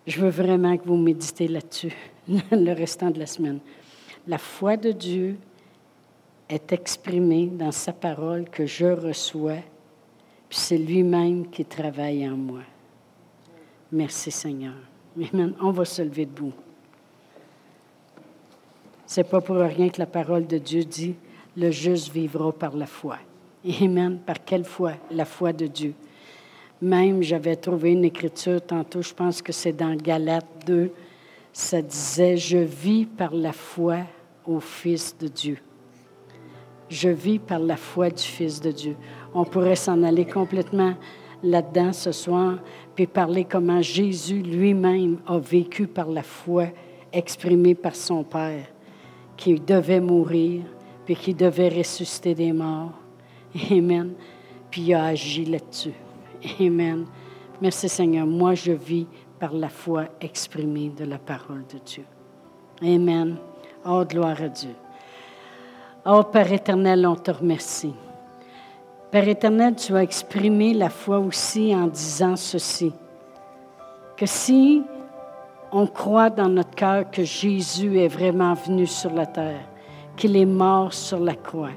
Je 0.06 0.20
veux 0.20 0.30
vraiment 0.30 0.78
que 0.78 0.86
vous 0.86 0.98
méditez 0.98 1.48
là-dessus 1.48 1.94
le 2.28 2.74
restant 2.74 3.12
de 3.12 3.20
la 3.20 3.26
semaine. 3.26 3.60
La 4.28 4.38
foi 4.38 4.78
de 4.78 4.92
Dieu 4.92 5.38
est 6.50 6.72
exprimée 6.72 7.48
dans 7.48 7.72
sa 7.72 7.94
parole 7.94 8.50
que 8.50 8.66
je 8.66 8.88
reçois, 8.88 9.62
puis 10.50 10.58
c'est 10.58 10.78
lui-même 10.78 11.50
qui 11.50 11.64
travaille 11.64 12.28
en 12.28 12.36
moi. 12.36 12.62
Merci 13.92 14.32
Seigneur. 14.32 14.74
Amen. 15.32 15.54
On 15.62 15.72
va 15.72 15.86
se 15.86 16.02
lever 16.02 16.26
debout. 16.26 16.54
C'est 19.06 19.24
pas 19.24 19.42
pour 19.42 19.56
rien 19.56 19.90
que 19.90 20.00
la 20.00 20.06
parole 20.06 20.46
de 20.46 20.58
Dieu 20.58 20.84
dit 20.84 21.16
le 21.58 21.72
juste 21.72 22.12
vivra 22.12 22.52
par 22.52 22.76
la 22.76 22.86
foi. 22.86 23.18
Amen. 23.66 24.20
Par 24.26 24.44
quelle 24.46 24.64
foi? 24.64 24.94
La 25.12 25.26
foi 25.26 25.52
de 25.52 25.68
Dieu. 25.68 25.94
Même, 26.82 27.22
j'avais 27.22 27.58
trouvé 27.58 27.92
une 27.92 28.06
écriture 28.06 28.62
tantôt, 28.66 29.02
je 29.02 29.14
pense 29.14 29.42
que 29.42 29.52
c'est 29.52 29.74
dans 29.74 29.96
Galates 29.96 30.66
2, 30.66 30.92
ça 31.52 31.82
disait, 31.82 32.38
je 32.38 32.58
vis 32.58 33.06
par 33.06 33.34
la 33.34 33.52
foi 33.52 33.98
au 34.46 34.62
Fils 34.62 35.18
de 35.18 35.28
Dieu. 35.28 35.58
Je 36.88 37.10
vis 37.10 37.38
par 37.38 37.60
la 37.60 37.76
foi 37.76 38.10
du 38.10 38.24
Fils 38.24 38.62
de 38.62 38.72
Dieu. 38.72 38.96
On 39.34 39.44
pourrait 39.44 39.76
s'en 39.76 40.04
aller 40.04 40.26
complètement 40.26 40.94
là-dedans 41.44 41.92
ce 41.92 42.14
soir, 42.14 42.60
puis 42.96 43.08
parler 43.08 43.44
comment 43.44 43.82
Jésus 43.82 44.42
lui-même 44.42 45.18
a 45.28 45.38
vécu 45.38 45.86
par 45.86 46.08
la 46.08 46.24
foi 46.24 46.68
exprimée 47.12 47.76
par 47.76 47.96
son 47.96 48.24
Père, 48.24 48.68
qui 49.36 49.56
devait 49.56 50.00
mourir, 50.00 50.62
puis 51.06 51.16
qui 51.18 51.34
devait 51.34 51.70
ressusciter 51.70 52.34
des 52.34 52.54
morts 52.54 52.94
Amen. 53.72 54.14
Puis 54.70 54.82
il 54.82 54.94
a 54.94 55.06
agi 55.06 55.46
là-dessus. 55.46 55.94
Amen. 56.60 57.06
Merci 57.62 57.90
Seigneur. 57.90 58.26
Moi, 58.26 58.54
je 58.54 58.72
vis 58.72 59.08
par 59.40 59.54
la 59.54 59.70
foi 59.70 60.06
exprimée 60.22 60.90
de 60.90 61.06
la 61.06 61.18
parole 61.18 61.64
de 61.74 61.80
Dieu. 61.80 62.06
Amen. 62.82 63.38
Oh, 63.86 64.04
gloire 64.06 64.42
à 64.42 64.48
Dieu. 64.50 64.76
Oh, 66.06 66.24
Père 66.24 66.52
éternel, 66.52 67.06
on 67.06 67.16
te 67.16 67.32
remercie. 67.32 67.94
Père 69.12 69.28
éternel, 69.28 69.76
tu 69.76 69.96
as 69.96 70.04
exprimé 70.04 70.74
la 70.74 70.90
foi 70.90 71.20
aussi 71.20 71.74
en 71.76 71.88
disant 71.88 72.36
ceci, 72.36 72.94
que 74.16 74.26
si 74.26 74.84
on 75.72 75.88
croit 75.88 76.30
dans 76.30 76.50
notre 76.50 76.76
cœur 76.76 77.10
que 77.10 77.24
Jésus 77.24 78.00
est 78.00 78.08
vraiment 78.08 78.54
venu 78.54 78.86
sur 78.86 79.14
la 79.14 79.26
terre, 79.26 79.66
qu'il 80.16 80.36
est 80.38 80.46
mort 80.46 80.94
sur 80.94 81.20
la 81.20 81.36
croix, 81.36 81.72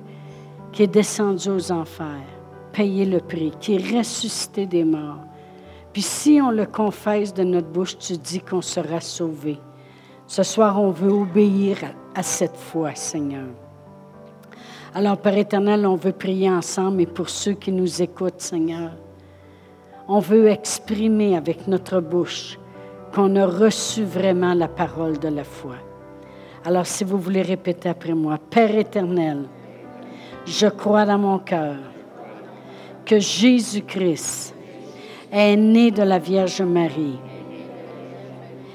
qui 0.72 0.82
est 0.82 0.88
descendu 0.88 1.50
aux 1.50 1.70
enfers, 1.70 2.06
payé 2.72 3.04
le 3.04 3.20
prix, 3.20 3.52
qui 3.60 3.74
est 3.74 3.98
ressuscité 3.98 4.66
des 4.66 4.84
morts. 4.84 5.24
Puis 5.92 6.02
si 6.02 6.40
on 6.42 6.50
le 6.50 6.64
confesse 6.64 7.34
de 7.34 7.42
notre 7.42 7.68
bouche, 7.68 7.98
tu 7.98 8.16
dis 8.16 8.40
qu'on 8.40 8.62
sera 8.62 9.00
sauvé. 9.00 9.58
Ce 10.26 10.42
soir, 10.42 10.80
on 10.80 10.90
veut 10.90 11.12
obéir 11.12 11.76
à, 12.14 12.22
cette 12.22 12.56
foi, 12.56 12.94
Seigneur. 12.94 13.48
Alors, 14.94 15.18
Père 15.18 15.36
éternel, 15.36 15.86
on 15.86 15.96
veut 15.96 16.12
prier 16.12 16.50
ensemble 16.50 17.02
et 17.02 17.06
pour 17.06 17.28
ceux 17.28 17.52
qui 17.52 17.72
nous 17.72 18.00
écoutent, 18.00 18.40
Seigneur, 18.40 18.92
on 20.08 20.20
veut 20.20 20.48
exprimer 20.48 21.36
avec 21.36 21.68
notre 21.68 22.00
bouche 22.00 22.58
qu'on 23.14 23.36
a 23.36 23.46
reçu 23.46 24.04
vraiment 24.04 24.54
la 24.54 24.68
parole 24.68 25.18
de 25.18 25.28
la 25.28 25.44
foi. 25.44 25.74
Alors, 26.64 26.86
si 26.86 27.04
vous 27.04 27.18
voulez 27.18 27.42
répéter 27.42 27.90
après 27.90 28.14
moi, 28.14 28.38
Père 28.38 28.74
éternel, 28.74 29.48
je 30.47 30.66
crois 30.66 31.05
dans 31.05 31.18
mon 31.18 31.38
cœur 31.38 31.76
que 33.05 33.18
Jésus-Christ 33.18 34.55
est 35.30 35.57
né 35.57 35.90
de 35.90 36.03
la 36.03 36.18
Vierge 36.18 36.62
Marie, 36.62 37.18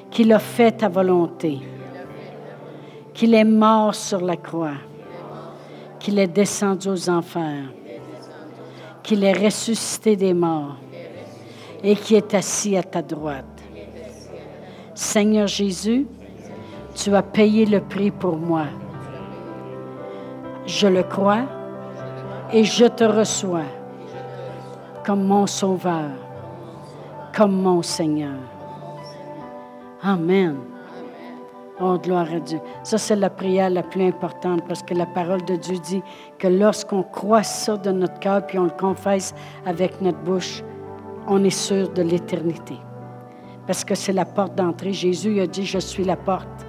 qu'il 0.09 0.31
a 0.33 0.39
fait 0.39 0.71
ta 0.71 0.89
volonté, 0.89 1.59
qu'il 3.13 3.33
est 3.33 3.43
mort 3.43 3.93
sur 3.93 4.21
la 4.21 4.37
croix, 4.37 4.77
qu'il 5.99 6.19
est 6.19 6.27
descendu 6.27 6.89
aux 6.89 7.09
enfers, 7.09 7.71
qu'il 9.03 9.23
est 9.23 9.33
ressuscité 9.33 10.15
des 10.15 10.33
morts 10.33 10.77
et 11.83 11.95
qui 11.95 12.15
est 12.15 12.33
assis 12.33 12.75
à 12.77 12.83
ta 12.83 13.01
droite. 13.01 13.45
Seigneur 14.93 15.47
Jésus, 15.47 16.07
tu 16.95 17.13
as 17.13 17.21
payé 17.21 17.65
le 17.65 17.81
prix 17.81 18.09
pour 18.09 18.35
moi. 18.37 18.65
Je 20.65 20.87
le 20.87 21.03
crois 21.03 21.45
et 22.51 22.63
je 22.63 22.85
te 22.85 23.03
reçois 23.03 23.65
comme 25.05 25.23
mon 25.23 25.47
Sauveur, 25.47 26.11
comme 27.35 27.61
mon 27.61 27.81
Seigneur. 27.81 28.39
Amen. 30.01 30.57
Oh, 31.79 31.97
gloire 31.97 32.27
à 32.33 32.39
Dieu. 32.39 32.59
Ça, 32.83 32.97
c'est 32.97 33.15
la 33.15 33.29
prière 33.29 33.69
la 33.69 33.83
plus 33.83 34.03
importante 34.03 34.63
parce 34.67 34.81
que 34.81 34.93
la 34.93 35.05
parole 35.05 35.45
de 35.45 35.55
Dieu 35.55 35.77
dit 35.77 36.01
que 36.39 36.47
lorsqu'on 36.47 37.03
croit 37.03 37.43
ça 37.43 37.77
de 37.77 37.91
notre 37.91 38.19
cœur 38.19 38.45
puis 38.45 38.57
on 38.57 38.65
le 38.65 38.69
confesse 38.71 39.35
avec 39.65 40.01
notre 40.01 40.19
bouche, 40.19 40.63
on 41.27 41.43
est 41.43 41.49
sûr 41.49 41.89
de 41.89 42.01
l'éternité. 42.01 42.77
Parce 43.67 43.83
que 43.83 43.95
c'est 43.95 44.13
la 44.13 44.25
porte 44.25 44.55
d'entrée. 44.55 44.93
Jésus 44.93 45.39
a 45.39 45.47
dit, 45.47 45.65
je 45.65 45.77
suis 45.77 46.03
la 46.03 46.15
porte. 46.15 46.66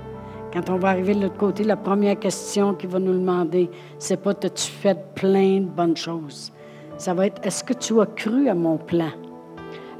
Quand 0.53 0.71
on 0.71 0.77
va 0.77 0.89
arriver 0.89 1.15
de 1.15 1.23
l'autre 1.23 1.37
côté, 1.37 1.65
la 1.65 1.77
première 1.77 2.19
question 2.19 2.75
qu'il 2.75 2.89
va 2.89 2.99
nous 2.99 3.13
demander, 3.13 3.71
c'est 3.99 4.21
pas 4.21 4.31
as-tu 4.31 4.71
fait 4.71 4.99
plein 5.15 5.61
de 5.61 5.67
bonnes 5.67 5.97
choses? 5.97 6.53
Ça 6.97 7.15
va 7.15 7.27
être 7.27 7.41
est-ce 7.45 7.63
que 7.63 7.75
tu 7.75 8.01
as 8.01 8.07
cru 8.07 8.49
à 8.49 8.55
mon 8.55 8.79
plan? 8.79 9.11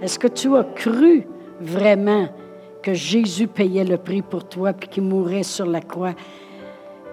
Est-ce 0.01 0.19
que 0.19 0.29
tu 0.29 0.57
as 0.57 0.65
cru 0.65 1.27
vraiment 1.61 2.29
que 2.83 2.95
Jésus 2.95 3.47
payait 3.47 3.85
le 3.85 3.99
prix 3.99 4.23
pour 4.23 4.49
toi 4.49 4.73
puis 4.73 4.89
qu'il 4.89 5.03
mourait 5.03 5.43
sur 5.43 5.67
la 5.67 5.81
croix? 5.81 6.15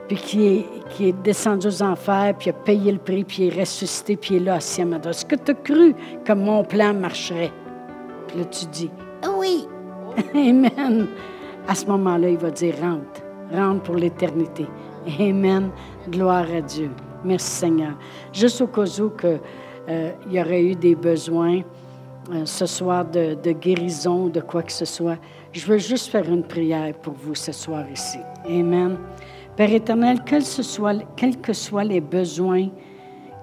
puis 0.08 0.18
qui 0.18 1.08
est, 1.08 1.24
descendu 1.24 1.68
aux 1.68 1.82
enfers, 1.82 2.36
puis 2.38 2.50
a 2.50 2.54
payé 2.54 2.92
le 2.92 3.00
prix, 3.00 3.24
puis 3.24 3.48
est 3.48 3.60
ressuscité, 3.60 4.16
puis 4.16 4.36
est 4.36 4.40
là 4.40 4.56
à 4.56 4.58
Est-ce 4.58 5.26
que 5.26 5.36
tu 5.36 5.52
as 5.52 5.56
cru 5.56 5.96
que 6.24 6.34
mon 6.34 6.64
plan 6.64 6.94
marcherait? 6.94 7.52
Puis 8.28 8.40
là, 8.40 8.46
tu 8.46 8.66
dis, 8.68 8.92
oui. 9.38 9.68
Amen. 10.36 11.08
À 11.68 11.74
ce 11.74 11.86
moment-là, 11.88 12.30
il 12.30 12.38
va 12.38 12.52
dire, 12.52 12.76
rentre, 12.80 13.22
rentre 13.52 13.84
pour 13.84 13.96
l'éternité. 13.96 14.66
Amen. 15.20 15.70
Gloire 16.10 16.46
à 16.56 16.62
Dieu. 16.62 16.89
Merci 17.24 17.52
Seigneur. 17.52 17.93
Juste 18.32 18.62
au 18.62 18.68
cas 18.68 18.86
où 19.00 19.10
que, 19.10 19.39
euh, 19.89 20.12
il 20.28 20.34
y 20.34 20.41
aurait 20.41 20.64
eu 20.64 20.76
des 20.76 20.96
besoins 20.96 21.62
euh, 22.32 22.46
ce 22.46 22.66
soir 22.66 23.06
de, 23.06 23.36
de 23.36 23.52
guérison, 23.52 24.28
de 24.28 24.41
quoi 24.41 24.64
que 24.64 24.72
ce 24.72 24.86
soit, 24.86 25.18
je 25.52 25.66
veux 25.66 25.78
juste 25.78 26.08
faire 26.08 26.28
une 26.28 26.43
prière 26.43 26.93
pour 26.96 27.14
vous 27.14 27.36
ce 27.36 27.52
soir 27.52 27.84
ici. 27.91 28.20
Amen. 28.48 28.98
Père 29.56 29.72
éternel, 29.72 30.20
quels 30.26 31.38
que 31.38 31.54
soient 31.54 31.84
les 31.84 32.02
besoins 32.02 32.68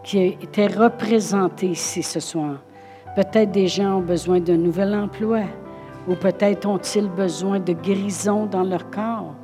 qui 0.04 0.18
étaient 0.18 0.66
représentés 0.66 1.68
ici 1.68 2.02
ce 2.02 2.20
soir, 2.20 2.62
peut-être 3.16 3.50
des 3.52 3.66
gens 3.68 3.98
ont 3.98 4.02
besoin 4.02 4.40
d'un 4.40 4.56
nouvel 4.56 4.94
emploi, 4.94 5.42
ou 6.08 6.14
peut-être 6.14 6.66
ont-ils 6.66 7.08
besoin 7.08 7.60
de 7.60 7.72
guérison 7.72 8.46
dans 8.46 8.64
leur 8.64 8.90
corps, 8.90 9.34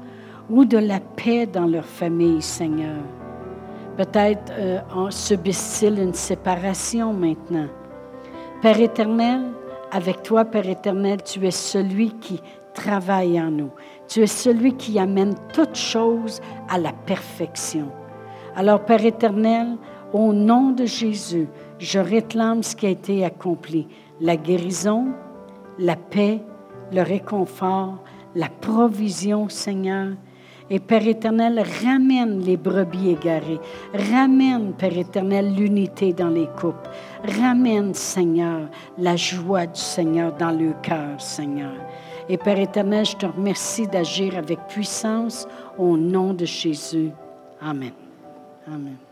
ou 0.51 0.65
de 0.65 0.79
la 0.79 1.01
paix 1.01 1.47
dans 1.47 1.67
leur 1.67 1.85
famille, 1.85 2.43
Seigneur. 2.43 3.03
Peut-être 3.97 4.53
euh, 4.59 4.81
subissent-ils 5.11 5.99
une 5.99 6.15
séparation 6.15 7.13
maintenant. 7.13 7.67
Père 8.63 8.81
éternel, 8.81 9.43
avec 9.91 10.23
toi, 10.23 10.45
Père 10.45 10.69
éternel, 10.69 11.23
tu 11.23 11.47
es 11.47 11.51
celui 11.51 12.11
qui 12.13 12.41
travaille 12.75 13.41
en 13.41 13.51
nous. 13.51 13.71
Tu 14.07 14.21
es 14.21 14.27
celui 14.27 14.75
qui 14.75 14.99
amène 14.99 15.35
toutes 15.53 15.77
choses 15.77 16.41
à 16.69 16.79
la 16.79 16.93
perfection. 16.93 17.89
Alors, 18.57 18.85
Père 18.85 19.05
éternel, 19.05 19.77
au 20.13 20.33
nom 20.33 20.71
de 20.71 20.85
Jésus, 20.85 21.49
je 21.79 21.99
réclame 21.99 22.63
ce 22.63 22.75
qui 22.75 22.87
a 22.87 22.91
été 22.91 23.25
accompli. 23.25 23.87
La 24.21 24.37
guérison, 24.37 25.09
la 25.79 25.97
paix, 25.97 26.41
le 26.93 27.03
réconfort, 27.03 28.03
la 28.35 28.49
provision, 28.49 29.49
Seigneur. 29.49 30.09
Et 30.71 30.81
Père 30.81 31.07
éternel, 31.07 31.64
ramène 31.83 32.41
les 32.41 32.57
brebis 32.57 33.11
égarées. 33.11 33.61
Ramène, 34.12 34.73
Père 34.75 34.97
éternel, 34.97 35.55
l'unité 35.55 36.12
dans 36.12 36.29
les 36.29 36.49
couples. 36.61 36.91
Ramène, 37.41 37.95
Seigneur, 37.95 38.69
la 38.99 39.16
joie 39.16 39.66
du 39.66 39.81
Seigneur 39.81 40.35
dans 40.37 40.51
le 40.51 40.73
cœur, 40.83 41.21
Seigneur. 41.21 41.75
Et 42.29 42.37
Père 42.37 42.59
éternel, 42.59 43.07
je 43.07 43.16
te 43.16 43.27
remercie 43.27 43.87
d'agir 43.87 44.37
avec 44.37 44.59
puissance 44.69 45.49
au 45.79 45.97
nom 45.97 46.35
de 46.35 46.45
Jésus. 46.45 47.11
Amen. 47.62 47.93
Amen. 48.66 49.08